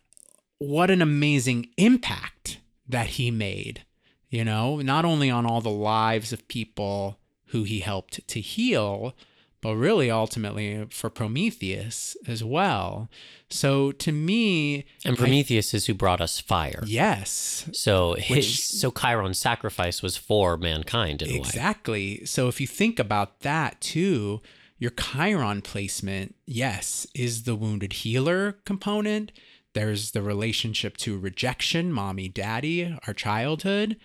[0.57, 3.85] what an amazing impact that he made,
[4.29, 9.15] you know, not only on all the lives of people who he helped to heal,
[9.61, 13.09] but really ultimately for Prometheus as well.
[13.49, 16.83] So to me, And Prometheus is who brought us fire.
[16.85, 21.39] yes, So his Which- so Chiron's sacrifice was for mankind in a way.
[21.39, 22.25] Exactly.
[22.25, 24.41] So if you think about that too,
[24.79, 29.31] your Chiron placement, yes, is the wounded healer component.
[29.73, 33.95] There's the relationship to rejection, mommy, daddy, our childhood.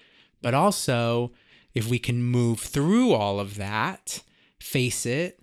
[0.43, 1.33] But also,
[1.75, 4.23] if we can move through all of that,
[4.61, 5.41] face it,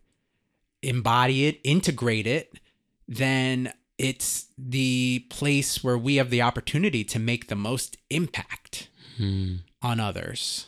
[0.84, 2.60] embody it, integrate it,
[3.08, 9.58] then it's the place where we have the opportunity to make the most impact Hmm.
[9.82, 10.67] on others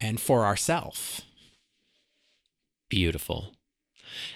[0.00, 1.22] and for ourselves.
[2.88, 3.52] Beautiful.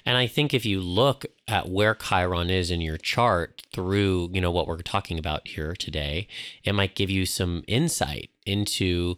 [0.04, 4.40] And I think if you look at where Chiron is in your chart through, you
[4.40, 6.26] know, what we're talking about here today,
[6.64, 9.16] it might give you some insight into,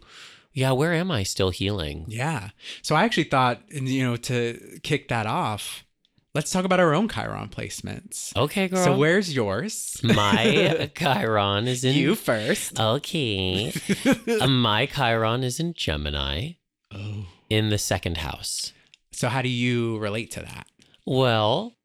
[0.53, 2.05] yeah, where am I still healing?
[2.07, 2.49] Yeah.
[2.81, 5.85] So I actually thought, you know, to kick that off,
[6.35, 8.35] let's talk about our own Chiron placements.
[8.35, 8.83] Okay, girl.
[8.83, 9.99] So where's yours?
[10.03, 12.79] my Chiron is in you first.
[12.79, 13.73] Okay.
[14.41, 16.53] Uh, my Chiron is in Gemini
[16.93, 17.27] oh.
[17.49, 18.73] in the second house.
[19.11, 20.67] So how do you relate to that?
[21.05, 21.75] Well,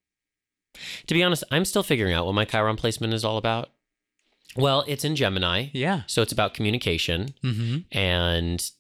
[1.07, 3.71] to be honest, I'm still figuring out what my Chiron placement is all about.
[4.57, 6.03] Well, it's in Gemini, Yeah.
[6.07, 7.35] so it's about communication.
[7.43, 7.97] Mm-hmm.
[7.97, 8.71] And,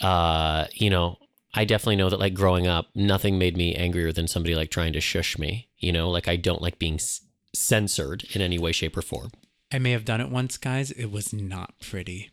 [0.00, 1.18] uh, you know,
[1.54, 4.92] I definitely know that like growing up, nothing made me angrier than somebody like trying
[4.92, 5.68] to shush me.
[5.78, 7.22] You know, like I don't like being s-
[7.54, 9.30] censored in any way, shape, or form.
[9.72, 10.90] I may have done it once, guys.
[10.92, 12.30] It was not pretty.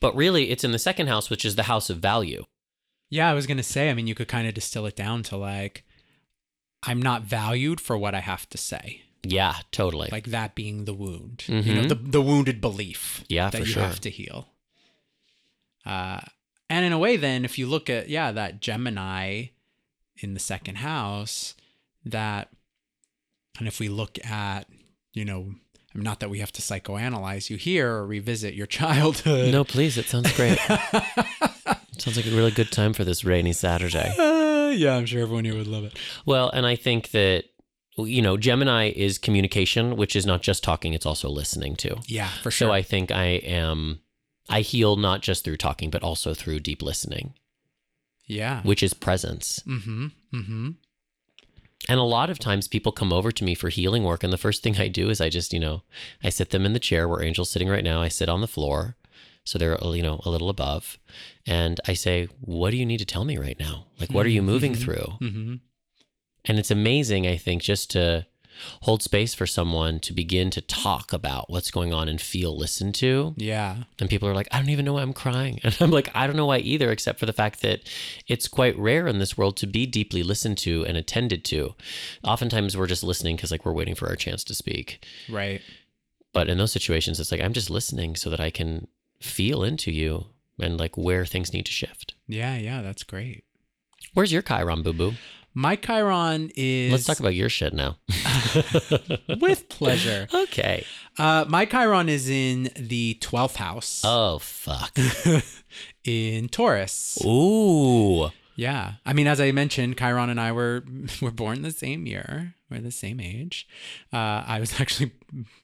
[0.00, 2.44] But really, it's in the second house, which is the house of value.
[3.10, 3.90] Yeah, I was gonna say.
[3.90, 5.84] I mean, you could kind of distill it down to like,
[6.84, 9.02] I'm not valued for what I have to say.
[9.24, 10.08] Yeah, totally.
[10.12, 13.82] Like that being the wound, you know, the, the wounded belief Yeah, that you sure.
[13.82, 14.48] have to heal.
[15.84, 16.20] Uh,
[16.70, 19.46] and in a way, then, if you look at, yeah, that Gemini
[20.18, 21.54] in the second house,
[22.04, 22.50] that,
[23.58, 24.66] and if we look at,
[25.14, 25.54] you know,
[25.94, 29.50] I'm mean, not that we have to psychoanalyze you here or revisit your childhood.
[29.52, 29.96] no, please.
[29.98, 30.58] It sounds great.
[31.98, 34.14] sounds like a really good time for this rainy Saturday.
[34.18, 35.98] Uh, yeah, I'm sure everyone here would love it.
[36.26, 37.44] Well, and I think that
[38.06, 41.96] you know Gemini is communication, which is not just talking; it's also listening too.
[42.06, 42.68] Yeah, for sure.
[42.68, 44.00] So I think I am.
[44.48, 47.34] I heal not just through talking, but also through deep listening,
[48.26, 48.62] yeah.
[48.62, 49.60] which is presence.
[49.66, 50.06] Mm-hmm.
[50.34, 50.70] Mm-hmm.
[51.88, 54.24] And a lot of times people come over to me for healing work.
[54.24, 55.82] And the first thing I do is I just, you know,
[56.22, 58.02] I sit them in the chair where Angel's sitting right now.
[58.02, 58.96] I sit on the floor.
[59.44, 60.98] So they're, you know, a little above.
[61.46, 63.86] And I say, what do you need to tell me right now?
[63.98, 65.14] Like, what are you moving through?
[65.22, 65.54] Mm-hmm.
[66.44, 68.26] And it's amazing, I think, just to
[68.82, 72.94] hold space for someone to begin to talk about what's going on and feel listened
[72.96, 73.34] to.
[73.36, 73.84] Yeah.
[73.98, 75.60] And people are like, I don't even know why I'm crying.
[75.68, 77.80] And I'm like, I don't know why either, except for the fact that
[78.26, 81.74] it's quite rare in this world to be deeply listened to and attended to.
[82.24, 85.04] Oftentimes we're just listening because like we're waiting for our chance to speak.
[85.28, 85.60] Right.
[86.32, 88.88] But in those situations, it's like I'm just listening so that I can
[89.20, 90.26] feel into you
[90.58, 92.14] and like where things need to shift.
[92.26, 92.56] Yeah.
[92.56, 92.82] Yeah.
[92.82, 93.44] That's great.
[94.14, 95.12] Where's your Chiron, boo boo?
[95.58, 96.92] My Chiron is.
[96.92, 97.96] Let's talk about your shit now.
[99.40, 100.28] with pleasure.
[100.34, 100.86] okay.
[101.18, 104.96] Uh, my Chiron is in the 12th house Oh, fuck.
[106.04, 107.18] in Taurus.
[107.24, 108.30] Ooh.
[108.54, 108.92] Yeah.
[109.04, 110.84] I mean, as I mentioned, Chiron and I were
[111.20, 112.54] were born the same year.
[112.70, 113.66] We're the same age.
[114.12, 115.10] Uh, I was actually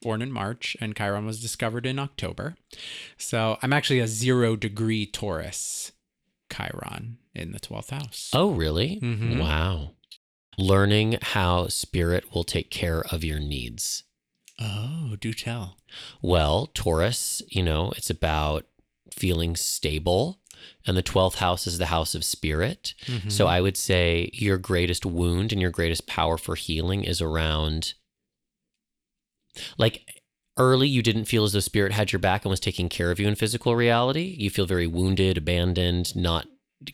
[0.01, 2.57] born in March, and Chiron was discovered in October.
[3.17, 5.93] So I'm actually a zero degree Taurus
[6.51, 8.29] Chiron in the 12th house.
[8.33, 8.99] Oh, really?
[9.01, 9.39] Mhm.
[9.39, 9.91] Wow.
[10.57, 14.03] Learning how spirit will take care of your needs.
[14.59, 15.77] Oh, do tell.
[16.21, 18.65] Well, Taurus, you know, it's about
[19.11, 20.39] feeling stable.
[20.87, 22.93] And the 12th house is the house of spirit.
[23.05, 23.29] Mm-hmm.
[23.29, 27.93] So I would say your greatest wound and your greatest power for healing is around
[29.77, 30.21] like
[30.57, 33.19] early you didn't feel as though spirit had your back and was taking care of
[33.19, 34.35] you in physical reality.
[34.39, 36.47] You feel very wounded, abandoned, not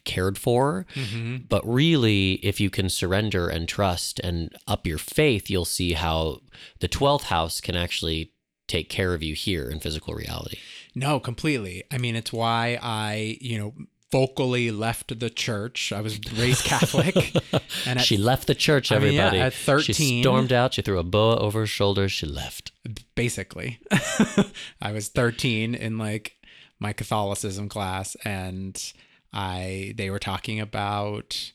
[0.06, 0.86] cared for.
[0.94, 5.94] hmm But really, if you can surrender and trust and up your faith, you'll see
[5.94, 6.42] how
[6.80, 8.32] the 12th house can actually
[8.68, 10.58] take care of you here in physical reality.
[10.96, 11.84] No, completely.
[11.92, 13.74] I mean, it's why I, you know,
[14.12, 15.92] vocally left the church.
[15.92, 17.16] I was raised Catholic,
[17.86, 20.74] and at, she left the church, Everybody, I mean, yeah, at She 13 stormed out.
[20.74, 22.12] She threw a boa over her shoulders.
[22.12, 22.72] She left.
[23.16, 23.80] basically,
[24.82, 26.36] I was 13 in like
[26.80, 28.94] my Catholicism class, and
[29.34, 31.52] I they were talking about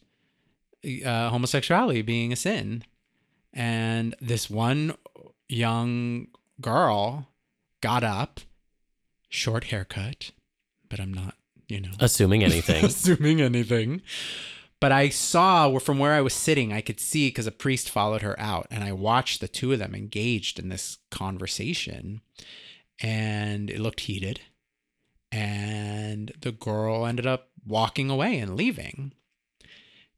[1.05, 2.85] uh, homosexuality being a sin,
[3.53, 4.95] and this one
[5.49, 6.29] young
[6.61, 7.29] girl
[7.81, 8.41] got up,
[9.29, 10.31] short haircut,
[10.89, 11.35] but I'm not,
[11.69, 12.85] you know, Assuming anything.
[12.85, 14.03] assuming anything.
[14.79, 18.23] But I saw from where I was sitting, I could see because a priest followed
[18.23, 22.21] her out, and I watched the two of them engaged in this conversation,
[23.01, 24.41] and it looked heated.
[25.33, 29.13] And the girl ended up walking away and leaving.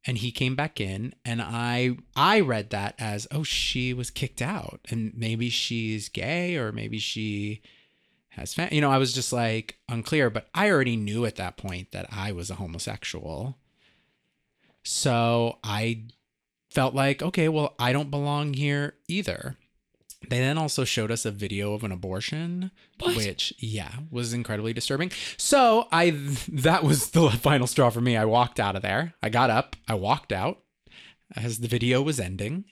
[0.07, 4.41] And he came back in, and I I read that as oh she was kicked
[4.41, 7.63] out, and maybe she's gay or maybe she
[8.31, 11.57] has fam- you know I was just like unclear, but I already knew at that
[11.57, 13.59] point that I was a homosexual.
[14.85, 16.05] So I
[16.71, 19.57] felt like, okay, well, I don't belong here either.
[20.29, 23.17] They then also showed us a video of an abortion, What?
[23.17, 25.11] which yeah, was incredibly disturbing.
[25.37, 26.11] So I
[26.49, 28.17] that was the final straw for me.
[28.17, 29.15] I walked out of there.
[29.23, 30.59] I got up, I walked out
[31.37, 32.65] as the video was ending.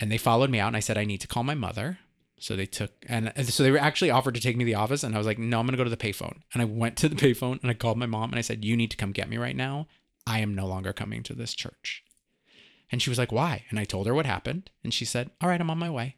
[0.00, 1.98] And they followed me out and I said I need to call my mother.
[2.40, 5.02] So they took and so they were actually offered to take me to the office
[5.02, 6.96] and I was like, "No, I'm going to go to the payphone." And I went
[6.98, 9.10] to the payphone and I called my mom and I said, "You need to come
[9.10, 9.88] get me right now.
[10.24, 12.04] I am no longer coming to this church."
[12.90, 15.48] And she was like, "Why?" And I told her what happened, and she said, "All
[15.48, 16.16] right, I'm on my way."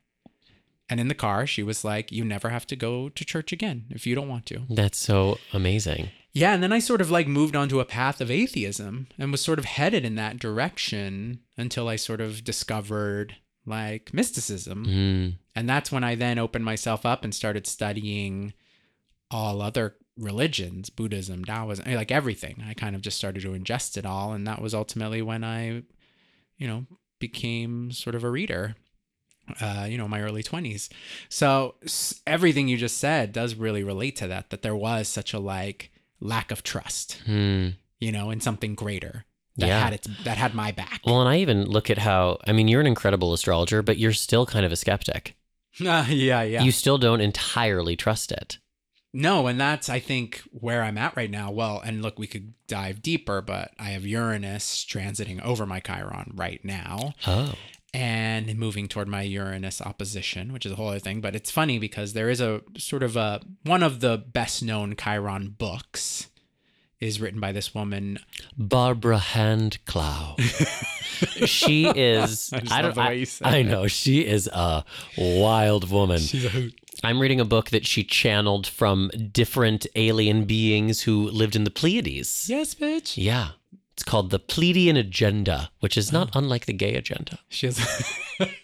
[0.89, 3.87] And in the car, she was like, "You never have to go to church again
[3.91, 6.11] if you don't want to." That's so amazing.
[6.33, 9.43] Yeah, and then I sort of like moved onto a path of atheism and was
[9.43, 13.37] sort of headed in that direction until I sort of discovered
[13.67, 14.87] like mysticism.
[14.87, 15.35] Mm.
[15.57, 18.53] And that's when I then opened myself up and started studying
[19.31, 22.63] all other religions, Buddhism, Taoism, like everything.
[22.67, 24.33] I kind of just started to ingest it all.
[24.33, 25.83] And that was ultimately when I,
[26.61, 26.87] you know,
[27.19, 28.77] became sort of a reader,
[29.61, 30.89] uh, you know, my early 20s.
[31.29, 31.75] So
[32.27, 35.91] everything you just said does really relate to that, that there was such a like
[36.21, 37.75] lack of trust, Mm.
[37.99, 39.25] you know, in something greater.
[39.57, 39.81] that Yeah.
[39.85, 41.01] had its that had my back.
[41.05, 44.13] Well, and I even look at how, I mean, you're an incredible astrologer, but you're
[44.15, 45.35] still kind of a skeptic.
[45.85, 46.63] Uh, yeah, yeah.
[46.63, 48.59] You still don't entirely trust it.
[49.13, 51.51] No, and that's I think where I'm at right now.
[51.51, 56.33] Well, and look, we could dive deeper, but I have Uranus transiting over my Chiron
[56.37, 57.55] right now Oh.
[57.93, 61.21] and moving toward my Uranus opposition, which is a whole other thing.
[61.21, 64.95] But it's funny because there is a sort of a one of the best known
[64.97, 66.29] Chiron books
[67.01, 68.19] is written by this woman.
[68.57, 70.37] Barbara Hand Clow.
[71.47, 72.53] she is.
[72.53, 72.99] I I don't.
[72.99, 74.85] I, I know she is a
[75.19, 76.19] wild woman.
[76.21, 76.75] She's a hoot.
[77.03, 81.71] I'm reading a book that she channeled from different alien beings who lived in the
[81.71, 82.49] Pleiades.
[82.49, 83.17] Yes, bitch.
[83.17, 83.51] Yeah.
[84.01, 86.21] It's called the Pleiadian Agenda, which is Oh.
[86.21, 87.39] not unlike the gay agenda.
[87.51, 87.79] She has.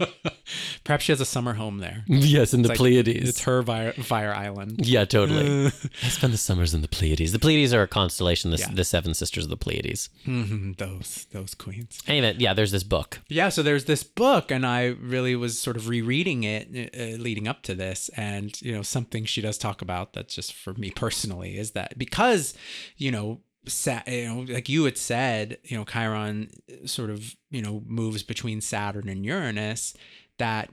[0.85, 2.05] Perhaps she has a summer home there.
[2.07, 3.29] Yes, in the like- Pleiades.
[3.29, 4.87] It's her fire, fire island.
[4.87, 5.67] yeah, totally.
[6.03, 7.33] I spend the summers in the Pleiades.
[7.33, 8.71] The Pleiades are a constellation, the, Yeah.
[8.73, 10.09] the seven sisters of the Pleiades.
[10.27, 11.99] Mhm, those those queens.
[12.07, 13.21] Anyway, yeah, there's this book.
[13.29, 17.47] Yeah, so there's this book, and I really was sort of rereading it uh, leading
[17.47, 20.91] up to this, and you know something she does talk about that's just for me
[20.93, 22.55] personally is that because
[22.97, 23.41] you know.
[23.69, 26.51] Sa- you know, like you had said, you know, Chiron
[26.85, 29.95] sort of, you know, moves between Saturn and Uranus.
[30.39, 30.71] That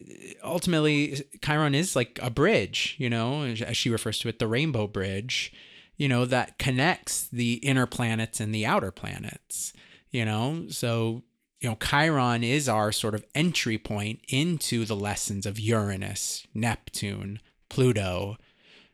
[0.00, 0.04] uh,
[0.44, 4.86] ultimately Chiron is like a bridge, you know, as she refers to it, the rainbow
[4.86, 5.52] bridge,
[5.96, 9.72] you know, that connects the inner planets and the outer planets,
[10.10, 10.66] you know.
[10.68, 11.22] So,
[11.60, 17.40] you know, Chiron is our sort of entry point into the lessons of Uranus, Neptune,
[17.68, 18.36] Pluto.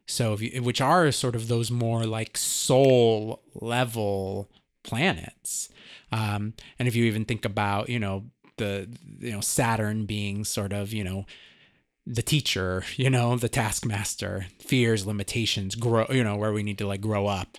[0.06, 4.50] So, you, which are sort of those more like soul level
[4.82, 5.68] planets.
[6.10, 8.24] Um, and if you even think about, you know,
[8.58, 8.88] the
[9.18, 11.26] you know Saturn being sort of you know
[12.06, 16.86] the teacher, you know, the taskmaster, fears, limitations, grow, you know, where we need to
[16.86, 17.58] like grow up,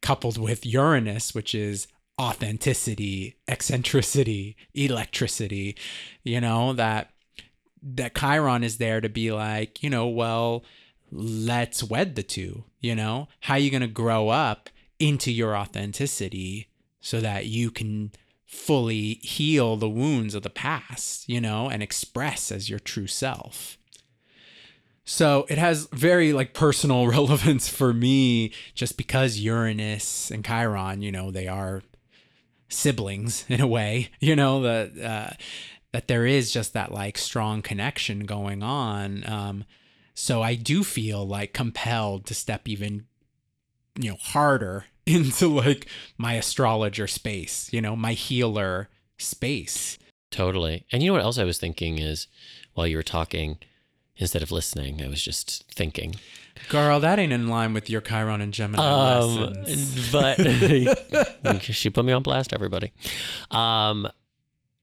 [0.00, 1.88] coupled with Uranus, which is
[2.20, 5.76] authenticity, eccentricity, electricity,
[6.22, 7.10] you know, that
[7.84, 10.64] that Chiron is there to be like, you know, well,
[11.12, 13.28] let's wed the two, you know?
[13.40, 16.68] How are you going to grow up into your authenticity
[17.00, 18.12] so that you can
[18.46, 23.78] fully heal the wounds of the past, you know, and express as your true self.
[25.04, 31.10] So it has very like personal relevance for me just because Uranus and Chiron, you
[31.10, 31.82] know, they are
[32.68, 35.34] siblings in a way, you know, that uh,
[35.92, 39.24] that there is just that like strong connection going on.
[39.26, 39.64] Um,
[40.14, 43.06] so I do feel like compelled to step even,
[43.98, 45.86] you know, harder into like
[46.18, 48.88] my astrologer space, you know, my healer
[49.18, 49.98] space.
[50.30, 50.84] Totally.
[50.92, 52.26] And you know what else I was thinking is
[52.74, 53.58] while you were talking,
[54.16, 56.14] instead of listening, I was just thinking.
[56.68, 58.82] Girl, that ain't in line with your Chiron and Gemini
[59.18, 60.12] Um, lessons.
[60.12, 60.36] but
[61.62, 62.92] she put me on blast, everybody.
[63.50, 64.08] Um,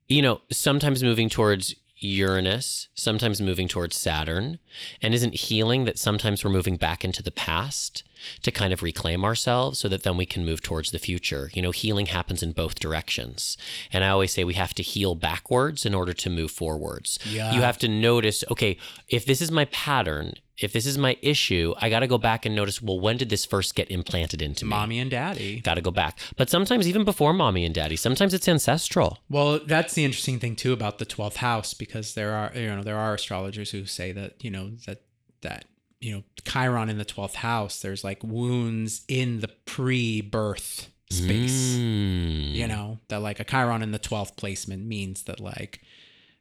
[0.08, 4.60] you know, sometimes moving towards Uranus, sometimes moving towards Saturn,
[5.02, 8.04] and isn't healing that sometimes we're moving back into the past
[8.42, 11.50] to kind of reclaim ourselves so that then we can move towards the future.
[11.54, 13.58] You know, healing happens in both directions.
[13.92, 17.20] And I always say we have to heal backwards in order to move forwards.
[17.26, 17.54] Yeah.
[17.54, 21.74] You have to notice, okay, if this is my pattern, if this is my issue,
[21.78, 24.66] I got to go back and notice, well, when did this first get implanted into
[24.66, 24.70] me?
[24.70, 25.62] Mommy and daddy.
[25.62, 26.20] Got to go back.
[26.36, 29.20] But sometimes even before mommy and daddy, sometimes it's ancestral.
[29.30, 32.84] Well, that's the interesting thing too about the 12th house because there are you know
[32.84, 35.02] there are astrologers who say that, you know, that
[35.42, 35.66] that
[36.02, 41.76] you know, Chiron in the 12th house, there's like wounds in the pre-birth space.
[41.76, 42.54] Mm.
[42.54, 45.82] You know, that like a Chiron in the 12th placement means that like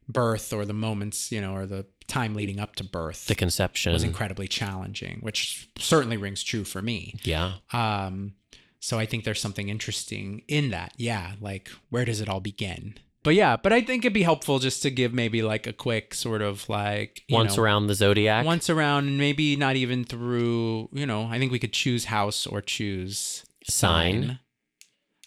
[0.09, 3.93] birth or the moments, you know, or the time leading up to birth The conception.
[3.93, 7.15] was incredibly challenging, which certainly rings true for me.
[7.23, 7.55] yeah.
[7.73, 8.35] Um,
[8.81, 10.93] so I think there's something interesting in that.
[10.97, 12.95] Yeah, like where does it all begin?
[13.25, 16.15] But yeah, but I think it'd be helpful just to give maybe like a quick
[16.15, 18.47] sort of like you Once know, around the zodiac.
[18.47, 20.89] once around, maybe not even through.
[20.93, 24.39] You know, I think we could choose house or choose Sign.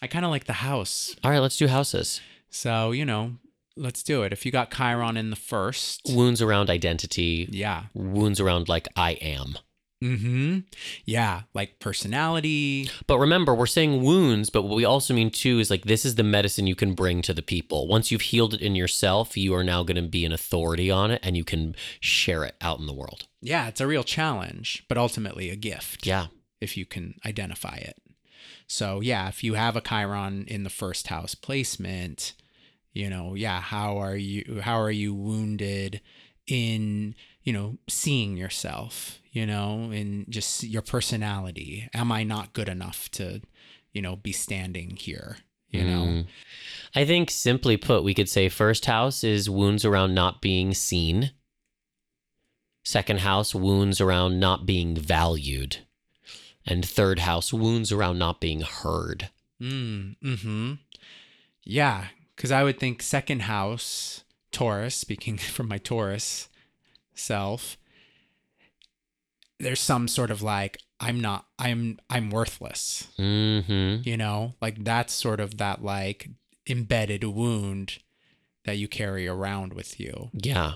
[0.02, 2.22] I kind of like the house, All right, let's do houses.
[2.50, 3.34] so you know,
[3.76, 4.34] let's do it.
[4.34, 7.48] If you got Chiron in the first, Wounds around identity.
[7.52, 9.58] yeah, Wounds around like I am.
[10.02, 10.60] Mm-hmm,
[11.06, 15.70] yeah, like personality, But remember, we're saying wounds, but what we also mean too is
[15.70, 17.88] like this is the medicine you can bring to the people.
[17.88, 21.12] Once you've healed it in yourself, you are now going to be an authority on
[21.12, 23.28] it and you can share it out in the world.
[23.42, 26.06] yeah, it's a real challenge, but ultimately a gift.
[26.06, 26.28] Yeah.
[26.60, 27.98] if you can identify it.
[28.68, 32.34] So yeah, if you have a Chiron in the first house placement,
[32.94, 36.02] you know, yeah, how are you how are you wounded
[36.48, 41.90] in, you know, seeing yourself, you know, in just your personality?
[41.94, 43.42] Am I not good enough to,
[43.94, 45.38] you know, be standing here
[45.72, 46.04] you know?
[46.04, 46.28] Mm.
[46.96, 51.32] I think simply put, we could say first house is wounds around not being seen.
[52.84, 55.78] Second house, wounds around not being valued.
[56.66, 59.30] And third house, wounds around not being heard.
[59.62, 60.74] Mm, hmm
[61.64, 66.50] Yeah, because I would think second house, Taurus, speaking from my Taurus
[67.14, 67.78] self,
[69.62, 73.08] there's some sort of like, I'm not, I'm, I'm worthless.
[73.18, 74.08] Mm-hmm.
[74.08, 76.30] You know, like that's sort of that like
[76.70, 78.00] embedded wound
[78.66, 80.30] that you carry around with you.
[80.34, 80.74] Yeah.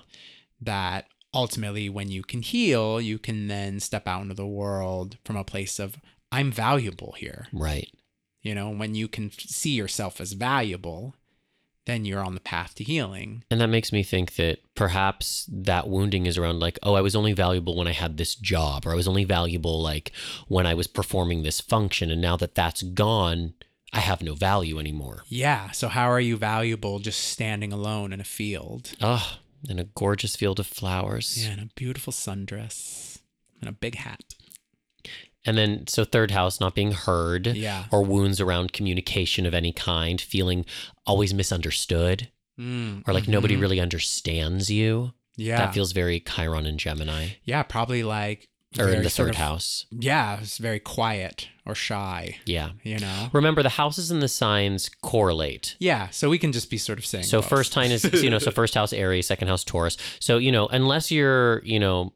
[0.61, 5.35] That ultimately, when you can heal, you can then step out into the world from
[5.35, 5.97] a place of,
[6.31, 7.47] I'm valuable here.
[7.53, 7.89] Right.
[8.41, 11.15] You know, when you can see yourself as valuable,
[11.85, 13.43] then you're on the path to healing.
[13.49, 17.15] And that makes me think that perhaps that wounding is around like, oh, I was
[17.15, 20.11] only valuable when I had this job, or I was only valuable like
[20.47, 22.11] when I was performing this function.
[22.11, 23.53] And now that that's gone,
[23.93, 25.23] I have no value anymore.
[25.27, 25.71] Yeah.
[25.71, 28.93] So, how are you valuable just standing alone in a field?
[29.01, 29.37] Oh,
[29.69, 31.45] in a gorgeous field of flowers.
[31.45, 33.19] Yeah, in a beautiful sundress
[33.61, 34.35] and a big hat.
[35.45, 37.85] And then, so third house, not being heard, Yeah.
[37.91, 40.65] or wounds around communication of any kind, feeling
[41.05, 42.29] always misunderstood,
[42.59, 43.61] Mm, or like nobody mhm.
[43.61, 45.13] really understands you.
[45.37, 45.57] Yeah.
[45.57, 48.47] That feels very Chiron and Gemini, yeah, probably like.
[48.77, 49.85] or in the third of- house.
[49.91, 52.71] Yeah, it's very quiet or shy, Yeah.
[52.83, 53.29] you know?
[53.31, 55.77] Remember, the houses and the signs correlate.
[55.79, 57.23] Yeah, so we can just be sort of saying.
[57.23, 57.49] So both.
[57.49, 59.95] first time is you know so first house Aries, second house Taurus.
[60.19, 62.13] So you know unless you're you know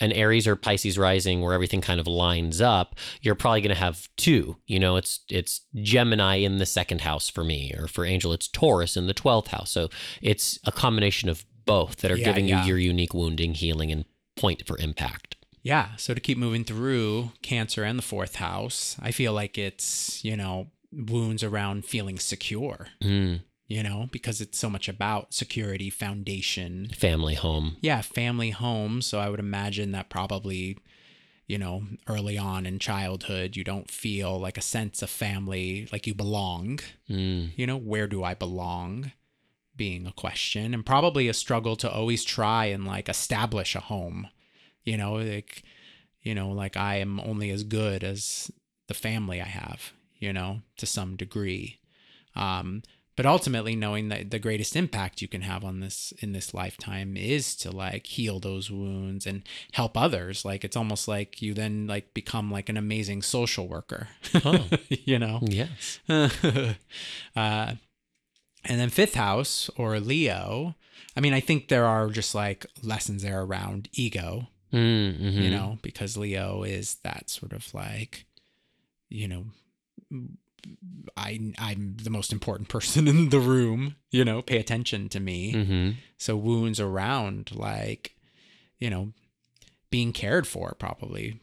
[0.00, 3.80] an Aries or Pisces rising where everything kind of lines up, you're probably going to
[3.80, 4.56] have two.
[4.66, 8.48] You know it's it's Gemini in the second house for me, or for Angel it's
[8.48, 9.70] Taurus in the twelfth house.
[9.70, 9.88] So
[10.22, 12.62] it's a combination of both that are Yeah, giving yeah.
[12.62, 14.04] you your unique wounding, healing, and
[14.36, 15.36] point for impact.
[15.62, 20.24] Yeah, so to keep moving through Cancer and the fourth house, I feel like it's,
[20.24, 25.90] you know, wounds around feeling secure, Mm, you know, because it's so much about security,
[25.90, 26.88] foundation.
[26.96, 27.76] family, home.
[27.80, 29.02] Yeah, family home.
[29.02, 30.78] So I would imagine that probably,
[31.46, 36.06] you know, early on in childhood, you don't feel like a sense of family, like
[36.06, 36.78] you belong.
[37.10, 39.12] Mm, You know, where do I belong?
[39.76, 44.28] Being a question, and probably a struggle to always try and like establish a home.
[44.84, 45.64] You know, like,
[46.22, 48.50] you know, like I am only as good as
[48.86, 51.80] the family I have, you know, to some degree.
[52.34, 52.82] Um,
[53.16, 57.16] but ultimately knowing that the greatest impact you can have on this in this lifetime
[57.16, 59.42] is to like heal those wounds and
[59.72, 64.08] help others like it's almost like you then like become like an amazing social worker
[64.44, 64.68] Oh.
[64.88, 65.98] you know yes.
[66.08, 66.74] uh,
[67.36, 70.74] and then fifth house or Leo.
[71.16, 75.32] I mean, I think there are just like lessons there around ego, Mm, mhm.
[75.44, 78.26] you know, because Leo is that sort of like,
[79.08, 79.44] you know,
[81.16, 85.52] I I'm the most important person in the room, you know, pay attention to me.
[85.52, 85.94] Mhm.
[86.18, 88.14] So wounds around like,
[88.78, 89.12] you know,
[89.90, 91.40] being cared for probably.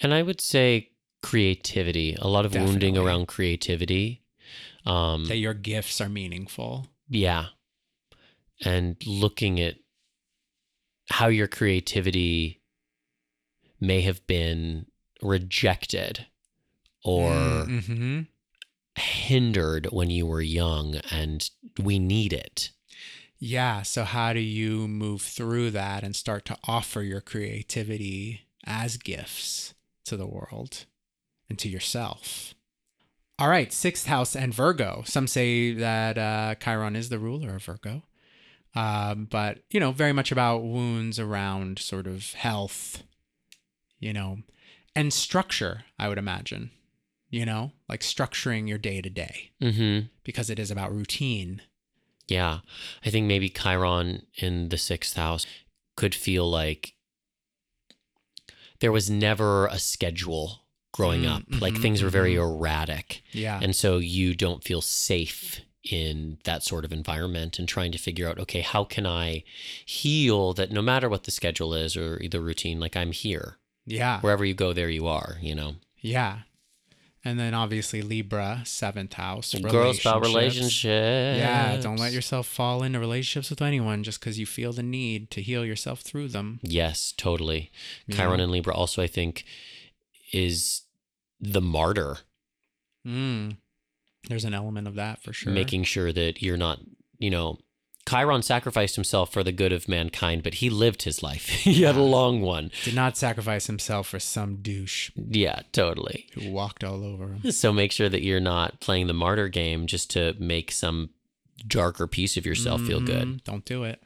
[0.00, 0.90] And I would say
[1.22, 4.22] creativity, a lot of wounding around creativity.
[4.84, 6.86] Um, That your gifts are meaningful.
[7.08, 7.46] yeah.
[8.64, 9.76] And looking at
[11.10, 12.62] how your creativity
[13.80, 14.86] may have been
[15.20, 16.26] rejected
[17.06, 18.22] or mm-hmm.
[18.96, 21.48] hindered when you were young and
[21.80, 22.70] we need it.
[23.38, 23.82] Yeah.
[23.82, 29.74] So, how do you move through that and start to offer your creativity as gifts
[30.06, 30.86] to the world
[31.48, 32.54] and to yourself?
[33.38, 33.72] All right.
[33.72, 35.02] Sixth house and Virgo.
[35.06, 38.02] Some say that uh, Chiron is the ruler of Virgo.
[38.74, 43.02] Um, but, you know, very much about wounds around sort of health,
[44.00, 44.38] you know,
[44.94, 46.70] and structure, I would imagine,
[47.36, 50.06] you know, like structuring your day to day Mm-hmm.
[50.24, 51.62] because it is about routine.
[52.28, 52.60] Yeah.
[53.04, 55.46] I think maybe Chiron in the sixth house
[55.96, 56.94] could feel like
[58.80, 60.62] there was never a schedule
[60.92, 61.42] growing Mm, up.
[61.60, 62.42] like mhm, things were very mhm.
[62.58, 63.22] erratic.
[63.32, 63.60] Yeah.
[63.62, 68.28] And so you don't feel safe in that sort of environment and trying to figure
[68.28, 69.44] out, okay, how can I
[69.84, 73.58] heal that no matter what the schedule is or the routine, like I'm here.
[73.86, 74.20] yeah.
[74.20, 75.76] Wherever you go, there you are, you know.
[76.00, 76.40] Yeah.
[77.26, 79.52] And then obviously Libra, seventh house.
[79.52, 80.84] Girls about relationships.
[80.84, 85.32] Yeah, don't let yourself fall into relationships with anyone just because you feel the need
[85.32, 86.60] to heal yourself through them.
[86.62, 87.72] Yes, totally.
[88.06, 89.44] you Chiron and Libra also, I think,
[90.32, 90.82] is
[91.40, 92.18] the martyr,
[93.06, 93.56] Mm.
[94.28, 95.52] There's an element of that for sure.
[95.52, 96.80] making sure that you're not,
[97.18, 97.58] you know,
[98.08, 101.46] Chiron sacrificed himself for the good of mankind, but he lived his life.
[101.48, 102.70] he had a long one.
[102.84, 106.26] Did not sacrifice himself for some douche Yeah, totally.
[106.34, 107.50] who walked all over him.
[107.52, 111.10] So make sure that you're not playing the martyr game just to make some
[111.66, 113.26] darker piece of yourself feel good.
[113.28, 114.00] Mm, Don't do it.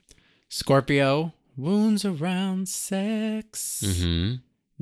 [0.49, 4.35] Scorpio, wounds around sex, hmm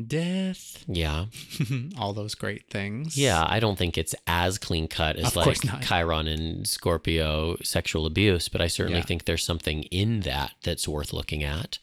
[0.07, 1.27] death, Yeah.
[1.99, 3.17] all those great things.
[3.17, 5.83] Yeah, I don't think it's as clean cut as Of like.
[5.83, 9.05] Chiron and Scorpio sexual abuse, but I certainly Yeah.
[9.07, 11.79] think there's something in that that's worth looking at.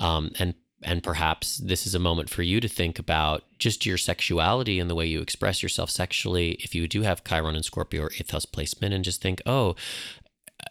[0.00, 0.54] Um, and
[0.86, 4.90] and perhaps this is a moment for you to think about just your sexuality and
[4.90, 6.52] the way you express yourself sexually.
[6.60, 9.76] If you do have Chiron and Scorpio or eighth house placement, and just think, oh,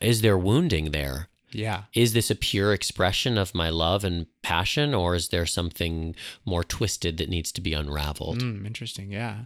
[0.01, 1.29] is there wounding there?
[1.53, 1.83] Yeah.
[1.93, 6.63] Is this a pure expression of my love and passion, or is there something more
[6.63, 8.41] twisted that needs to be unraveled?
[8.41, 9.11] Mm, interesting.
[9.11, 9.45] Yeah.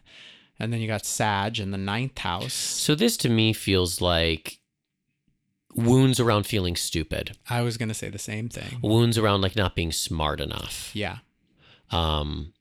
[0.60, 2.53] And then you got Sag in the ninth house.
[2.53, 4.60] So this to me feels like
[5.76, 8.80] wounds around feeling stupid, I was going to say the same thing.
[8.82, 10.91] wounds around like not being smart enough.
[10.95, 11.18] Yeah.
[11.91, 12.53] Um,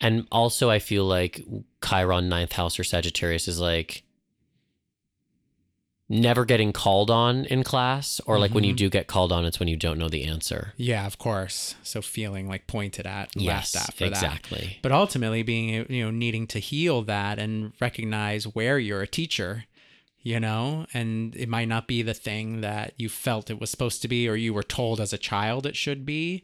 [0.00, 1.42] and also I feel like
[1.84, 4.04] Chiron ninth house or Sagittarius is like
[6.12, 8.78] never getting called on in class, or like when you Mhm.
[8.78, 10.74] do get called on, it's when you don't know the answer.
[10.76, 11.76] Yeah, of course.
[11.84, 14.08] So feeling like pointed at, Yes, laughed at for that.
[14.10, 14.78] exactly.
[14.82, 19.66] But ultimately being, you know, needing to heal that and recognize where you're a teacher,
[20.22, 24.02] you know, and it might not be the thing that you felt it was supposed
[24.02, 26.42] to be or you were told as a child it should be,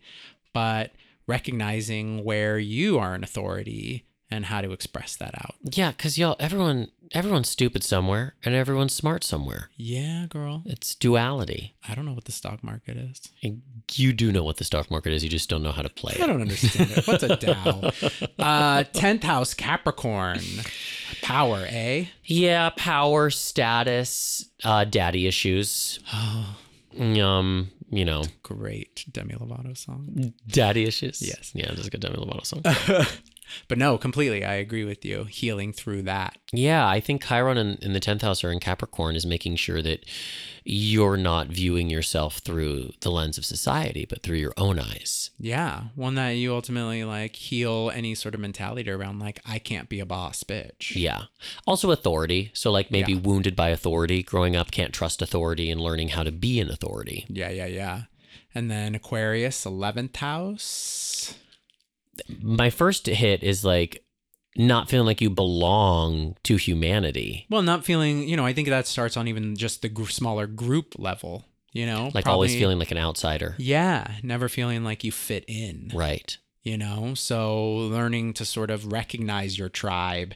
[0.55, 0.93] but
[1.27, 5.55] recognizing where you are an authority and how to express that out.
[5.63, 9.71] Yeah, because y'all, everyone, everyone's stupid somewhere, and everyone's smart somewhere.
[9.77, 10.63] Yeah, girl.
[10.67, 11.75] It's duality.
[11.89, 13.21] I don't know what the stock market is.
[13.93, 15.23] You do know what the stock market is.
[15.23, 16.21] You just don't know how to play it.
[16.21, 16.27] I it.
[16.27, 17.07] don't understand it.
[17.07, 17.93] What's a Dow?
[18.39, 20.41] Uh, 10th house Capricorn.
[21.23, 22.07] Power, eh?
[22.25, 26.01] Yeah, power, status, uh, daddy issues.
[26.13, 26.57] Oh,
[26.99, 30.33] Um, you know, great Demi Lovato song.
[30.49, 31.21] daddy issues.
[31.21, 31.53] Yes.
[31.55, 32.63] Yeah, that's a good Demi Lovato song.
[33.69, 34.45] but no, completely.
[34.45, 35.25] I agree with you.
[35.25, 36.39] Healing through that.
[36.53, 39.83] yeah, I think Chiron in, in the 10th house or in Capricorn is making sure
[39.83, 40.05] that
[40.69, 45.31] you're not viewing yourself through the lens of society, but through your own eyes.
[45.39, 45.85] Yeah.
[45.95, 50.01] One that you ultimately like heal any sort of mentality around, like, I can't be
[50.01, 50.97] a boss bitch.
[50.97, 51.25] Yeah.
[51.69, 52.51] Also, authority.
[52.53, 53.21] So, like maybe Yeah.
[53.21, 57.27] wounded by authority, growing up, can't trust authority, and learning how to be an authority.
[57.29, 58.03] Yeah, yeah, yeah.
[58.55, 61.35] And then Aquarius, 11th house.
[62.41, 64.05] My first hit is like
[64.57, 67.47] not feeling like you belong to humanity.
[67.51, 70.47] Well, not feeling, you know, I think that starts on even just the gr- smaller
[70.47, 72.11] group level, you know?
[72.15, 73.55] Like always feeling like an outsider.
[73.59, 75.91] Yeah, never feeling like you fit in.
[75.95, 76.39] Right.
[76.63, 77.65] you know so
[77.97, 80.35] learning to sort of recognize your tribe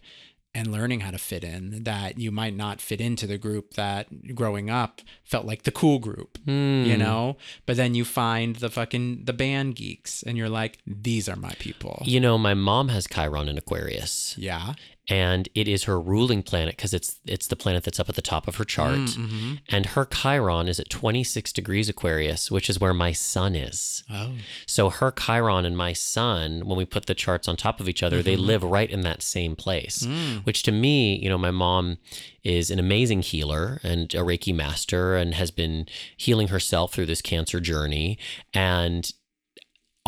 [0.55, 4.35] and learning how to fit in that you might not fit into the group that
[4.35, 6.53] growing up felt like the cool group you
[6.95, 6.99] Hmm.
[6.99, 7.37] know?
[7.67, 11.55] But then you find the fucking the band geeks and you're like these are my
[11.59, 12.03] people.
[12.05, 14.75] You know, my mom has Chiron in Aquarius, yeah
[15.11, 18.23] and it is her ruling planet because it's it's the planet that's up at the
[18.23, 18.95] top of her chart.
[18.95, 19.55] mm-hmm.
[19.69, 24.05] And her Chiron is at 26 degrees Aquarius, which is where my sun is.
[24.11, 24.33] oh
[24.67, 28.05] So her Chiron and my sun, when we put the charts on top of each
[28.05, 30.05] other, they live right in that same place.
[30.05, 30.47] Mm.
[30.47, 31.99] Which to me, you know, my mom
[32.45, 35.87] is an amazing healer and a Reiki master and has been
[36.17, 38.17] healing herself through this cancer journey.
[38.55, 39.13] And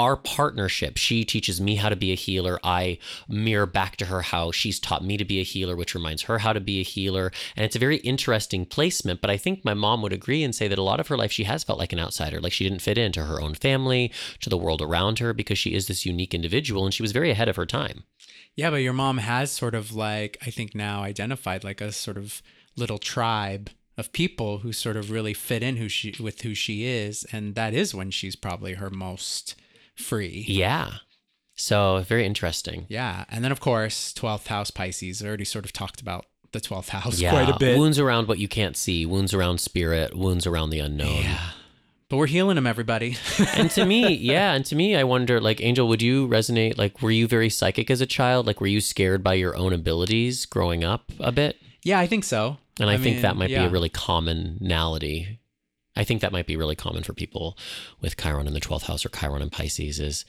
[0.03, 2.59] our partnership, she teaches me how to be a healer.
[2.65, 2.99] I
[3.29, 6.39] mirror back to her how she's taught me to be a healer, which reminds her
[6.39, 7.31] how to be a healer.
[7.57, 9.21] And it's a very interesting placement.
[9.21, 11.31] But I think my mom would agree and say that a lot of her life
[11.31, 14.51] she has felt like an outsider, like she didn't fit into her own family, to
[14.51, 17.49] the world around her, because she is this unique individual and she was very ahead
[17.49, 18.03] of her time.
[18.57, 22.17] yeah but your mom has sort of like i think now identified like a sort
[22.17, 22.43] of
[22.77, 26.85] little tribe of people who sort of really fit in who she with who she
[26.85, 29.55] is and that is when she's probably her most
[29.95, 30.91] free Yeah.
[31.55, 32.87] So very interesting.
[32.89, 33.25] Yeah.
[33.29, 35.23] And then, of course, 12th house Pisces.
[35.23, 37.31] I already sort of talked about the 12th house Yeah.
[37.31, 37.79] quite a bit.
[37.79, 41.23] Wounds around what you can't see, wounds around spirit, wounds around the unknown.
[41.23, 41.51] Yeah.
[42.09, 43.17] But we're healing them, everybody.
[43.55, 46.77] and to me, yeah, and to me, I wonder, like, Angel, would you resonate?
[46.77, 48.47] Like, were you very psychic as a child?
[48.47, 51.57] Like, were you scared by your own abilities growing up a bit?
[51.85, 52.59] yeah, I think so.
[52.79, 55.39] And I, think mean, that might be a really commonality.
[55.95, 57.57] I think that might be really common for people
[58.01, 60.25] with Chiron in the 12th house or Chiron in Pisces is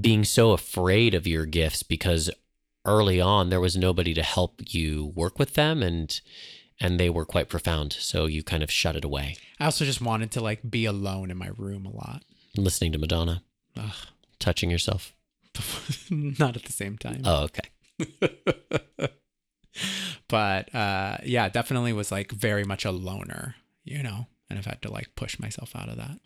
[0.00, 2.30] being so afraid of your gifts because
[2.84, 6.20] early on there was nobody to help you work with them and
[6.80, 10.00] and they were quite profound so you kind of shut it away I also just
[10.00, 12.22] wanted to like be alone in my room a lot.
[12.56, 13.42] listening to Madonna
[13.76, 13.92] Ugh.
[14.38, 15.14] touching yourself
[16.10, 17.22] Not at the same time.
[17.24, 17.68] oh okay
[20.28, 24.26] but uh, yeah, definitely was like very much a loner, you know?
[24.48, 26.18] And I've had to like push myself out of that.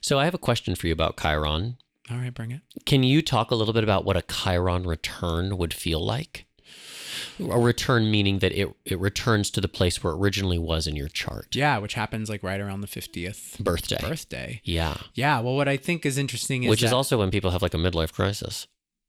[0.00, 1.76] So I have a question for you about Chiron.
[2.10, 2.60] All right, bring it.
[2.84, 6.46] Can you talk a little bit about what a Chiron return would feel like?
[7.40, 10.96] A return meaning that it, it returns to the place where it originally was in
[10.96, 11.54] your chart.
[11.54, 13.98] Yeah, which happens like right around the 50th Birthday.
[14.00, 14.60] birthday.
[14.64, 14.96] Yeah.
[15.14, 17.74] Yeah, well, what I think is interesting is Which is also when people have like
[17.74, 18.66] a midlife crisis.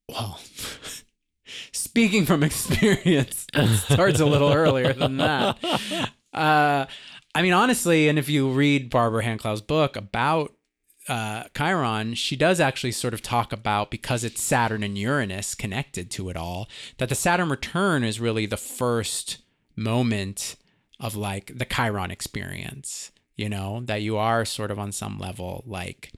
[0.10, 0.40] well,
[1.72, 5.58] speaking from experience, it starts a little earlier than that.
[6.36, 6.86] Uh,
[7.36, 10.54] I mean, honestly, and if you read Barbara Hand Clow's book about
[11.10, 16.10] uh, Chiron, she does actually sort of talk about because it's Saturn and Uranus connected
[16.12, 16.68] to it all,
[16.98, 19.40] that the Saturn return is really the first
[19.76, 20.56] moment
[21.00, 25.64] of like the Chiron experience, you know, that you are sort of on some level
[25.68, 26.14] like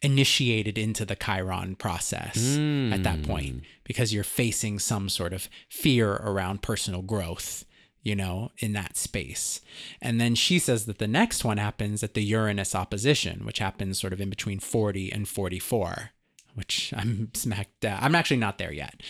[0.00, 2.56] initiated into the Chiron process
[2.94, 7.64] at that point because you're facing some sort of fear around personal growth,
[8.06, 9.60] you know, in that space.
[10.00, 14.00] And then she says that the next one happens at the Uranus opposition, which happens
[14.00, 16.12] sort of in between 40 and 44,
[16.54, 17.98] which I'm smacked down.
[18.00, 19.02] I'm actually not there yet.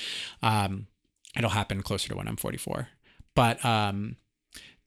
[0.42, 0.86] Um,
[1.36, 2.88] it'll happen closer to when I'm 44.
[3.34, 4.16] But um,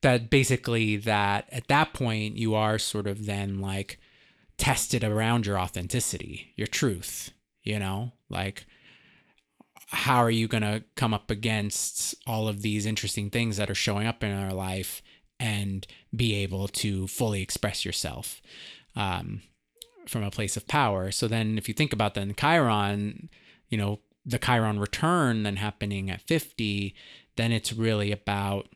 [0.01, 3.99] that basically that at that point you are sort of then like
[4.57, 7.32] tested around your authenticity, your truth,
[7.62, 8.14] you know?
[8.28, 8.66] Like
[9.92, 13.76] how are you going to come up against all of these interesting things that are
[13.76, 15.02] showing up in our life
[15.40, 18.42] and be able to fully express yourself
[18.96, 19.42] um,
[20.08, 21.12] from a place of power?
[21.12, 23.30] So then, if you think about then Chiron,
[23.70, 26.94] you know, the Chiron return then happening at 50,
[27.36, 28.68] then it's really about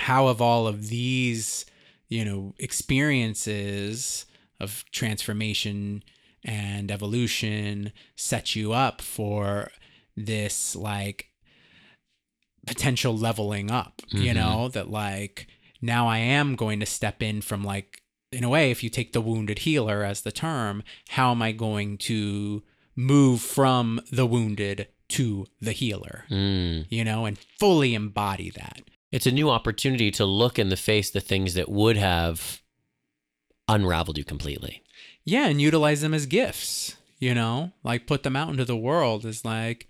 [0.00, 1.64] how have all of these,
[2.08, 4.26] you know, experiences
[4.60, 6.02] of transformation
[6.44, 9.70] and evolution set you up for
[10.16, 11.28] this like
[12.66, 14.34] potential leveling up, you Mhm.
[14.34, 15.46] know, that like
[15.80, 19.12] now I am going to step in from like in a way if you take
[19.12, 22.62] the wounded healer as the term, how am I going to
[22.96, 26.86] move from the wounded to the healer, Mm.
[26.88, 28.82] you know, and fully embody that.
[29.10, 32.62] It's a new opportunity to look in the face the things that would have
[33.68, 34.82] unraveled you completely.
[35.24, 39.24] Yeah, and utilize them as gifts, you know, like put them out into the world
[39.24, 39.86] is like,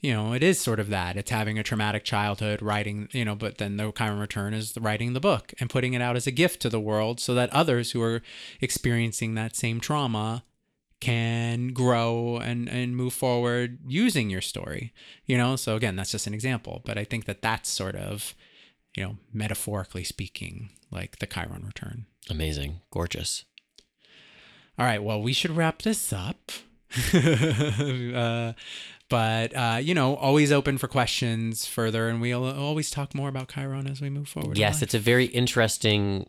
[0.00, 1.14] you know, it is sort of that.
[1.14, 5.12] It's having a traumatic childhood, writing, you know, but then the Chiron return is writing
[5.12, 7.90] the book and putting it out as a gift to the world so that others
[7.90, 8.22] who are
[8.62, 10.42] experiencing that same trauma
[11.00, 14.92] can grow and and move forward using your story
[15.24, 18.34] you know so again that's just an example but i think that that's sort of
[18.94, 22.80] you know metaphorically speaking like the chiron return Amazing.
[22.90, 23.44] Gorgeous.
[24.78, 26.52] all right, well, we should wrap this up.
[28.14, 28.52] uh,
[29.08, 33.52] but, uh, you know, always open for questions further, and we'll always talk more about
[33.52, 34.56] Chiron as we move forward.
[34.56, 36.28] Yes, it's a very interesting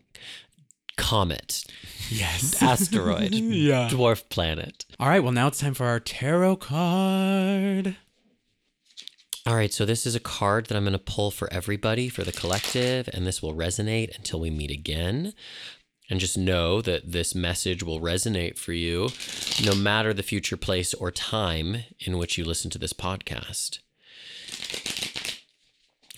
[0.96, 1.64] comet,
[2.10, 2.60] yes.
[2.62, 3.88] asteroid, yeah.
[3.88, 4.84] dwarf planet.
[4.98, 7.96] All right, well, now it's time for our tarot card.
[9.44, 12.22] All right, so this is a card that I'm going to pull for everybody, for
[12.22, 15.34] the collective, and this will resonate until we meet again.
[16.12, 19.08] And just know that this message will resonate for you
[19.64, 23.78] no matter the future place or time in which you listen to this podcast.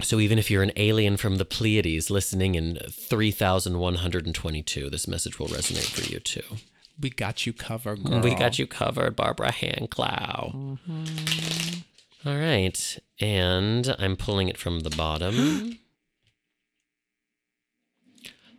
[0.03, 5.47] So even if you're an alien from the Pleiades listening in 3122, this message will
[5.47, 6.43] resonate for you too.
[7.01, 8.19] We got you covered, girl.
[8.19, 10.51] We got you covered, Barbara Hand Clow.
[10.57, 12.29] Mm-hmm.
[12.29, 12.99] All right.
[13.21, 15.79] And I'm pulling it from the bottom.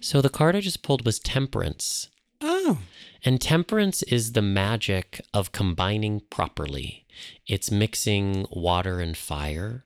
[0.05, 2.09] so the card I just pulled was Temperance.
[2.39, 2.77] Oh,
[3.23, 7.07] And temperance is the magic of combining properly.
[7.47, 9.83] It's mixing water and fire.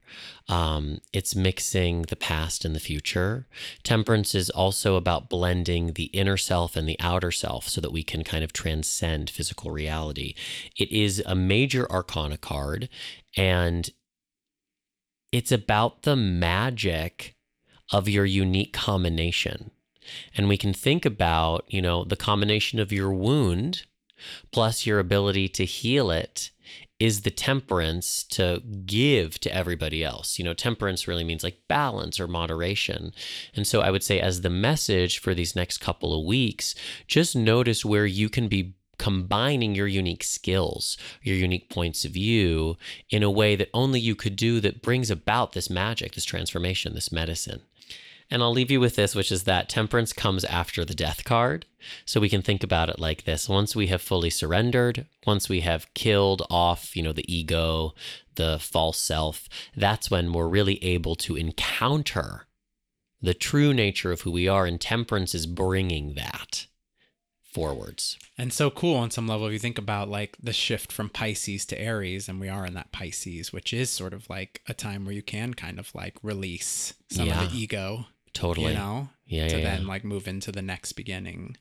[0.50, 3.48] Um, it's mixing the past and the future.
[3.84, 8.04] Temperance is also about blending the inner self and the outer self so that we
[8.04, 10.36] can kind of transcend physical reality.
[10.76, 12.90] It is a major arcana card
[13.38, 13.90] and
[15.32, 17.36] it's about the magic
[17.94, 19.72] of your unique combination.
[20.36, 23.86] And we can think about, you know, the combination of your wound
[24.52, 26.52] plus your ability to heal it
[27.00, 30.38] is the temperance to give to everybody else.
[30.38, 33.14] You know, temperance really means like balance or moderation.
[33.56, 36.76] And so I would say, as the message for these next couple of weeks,
[37.08, 42.76] just notice where you can be combining your unique skills, your unique points of view
[43.10, 46.94] in a way that only you could do that brings about this magic, this transformation,
[46.94, 47.62] this medicine.
[48.32, 51.66] And I'll leave you with this, which is that temperance comes after the death card.
[52.06, 53.50] So we can think about it like this.
[53.50, 57.96] Once we have fully surrendered, once we have killed off, you know, the ego,
[58.36, 62.46] the false self, that's when we're really able to encounter
[63.22, 64.66] the true nature of who we are.
[64.68, 66.68] And temperance is bringing that.
[67.52, 68.16] forwards.
[68.38, 71.66] And so cool on some level if you think about like the shift from Pisces
[71.66, 75.04] to Aries, and we are in that Pisces, which is sort of like a time
[75.04, 77.42] where you can kind of like release some Yeah.
[77.44, 78.06] of the ego,
[78.40, 78.72] Totally.
[78.72, 79.88] you know, yeah, to yeah, then yeah.
[79.88, 81.58] like move into the next beginning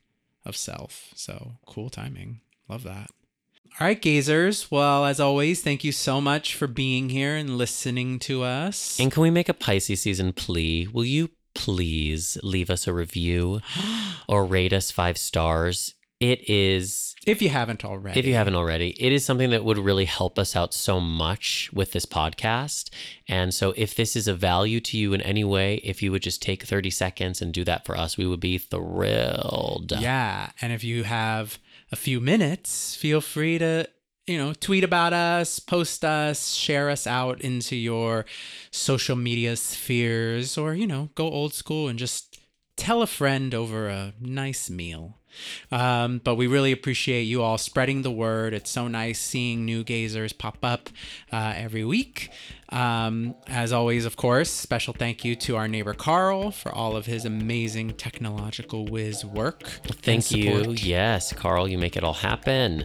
[0.47, 1.11] of self.
[1.17, 2.41] So cool timing.
[2.69, 3.11] Love that.
[3.81, 4.71] All right, gazers.
[4.71, 8.99] Well, as always, thank you so much for being here and listening to us.
[8.99, 10.87] And can we make a Pisces season plea?
[10.87, 13.61] Will you please leave us a review
[14.29, 15.95] or rate us five stars?
[16.21, 18.19] It is, if you haven't already.
[18.19, 21.71] if you haven't already, it is something that would really help us out so much
[21.73, 22.91] with this podcast.
[23.29, 26.23] And so, if this is a value to you in any way, if you would
[26.23, 29.93] just take 30 seconds and do that for us, we would be thrilled.
[29.93, 30.51] Yeah.
[30.61, 31.59] And if you have
[31.93, 33.89] a few minutes, feel free to,
[34.27, 38.27] you know, tweet about us, post us, share us out into your
[38.73, 42.41] social media spheres, or, you know, go old school and just
[42.77, 45.18] tell a friend over a nice meal.
[45.71, 48.55] Um, but we really appreciate you all spreading the word.
[48.55, 50.91] It's so nice seeing new gazers pop up
[51.33, 52.31] uh, every week.
[52.71, 57.07] Um, as always, of course, special thank you to our neighbor Carl for all of
[57.07, 59.63] his amazing technological whiz work.
[60.03, 60.73] Thank you.
[60.73, 62.85] Yes, Carl, you make it all happen.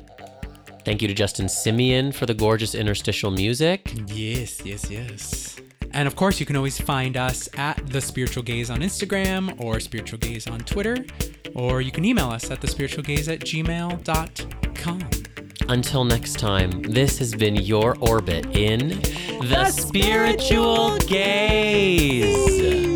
[0.86, 3.93] Thank you to Justin Simeon for the gorgeous interstitial music.
[4.08, 5.62] Yes, yes, yes.
[5.93, 9.79] And of course, you can always find us at The Spiritual Gaze on Instagram or
[9.79, 11.05] Spiritual Gaze on Twitter,
[11.53, 15.09] or you can email us at thespiritualgaze at gmail.com.
[15.69, 18.99] Until next time, this has been your orbit in
[19.47, 22.92] the spiritual gaze.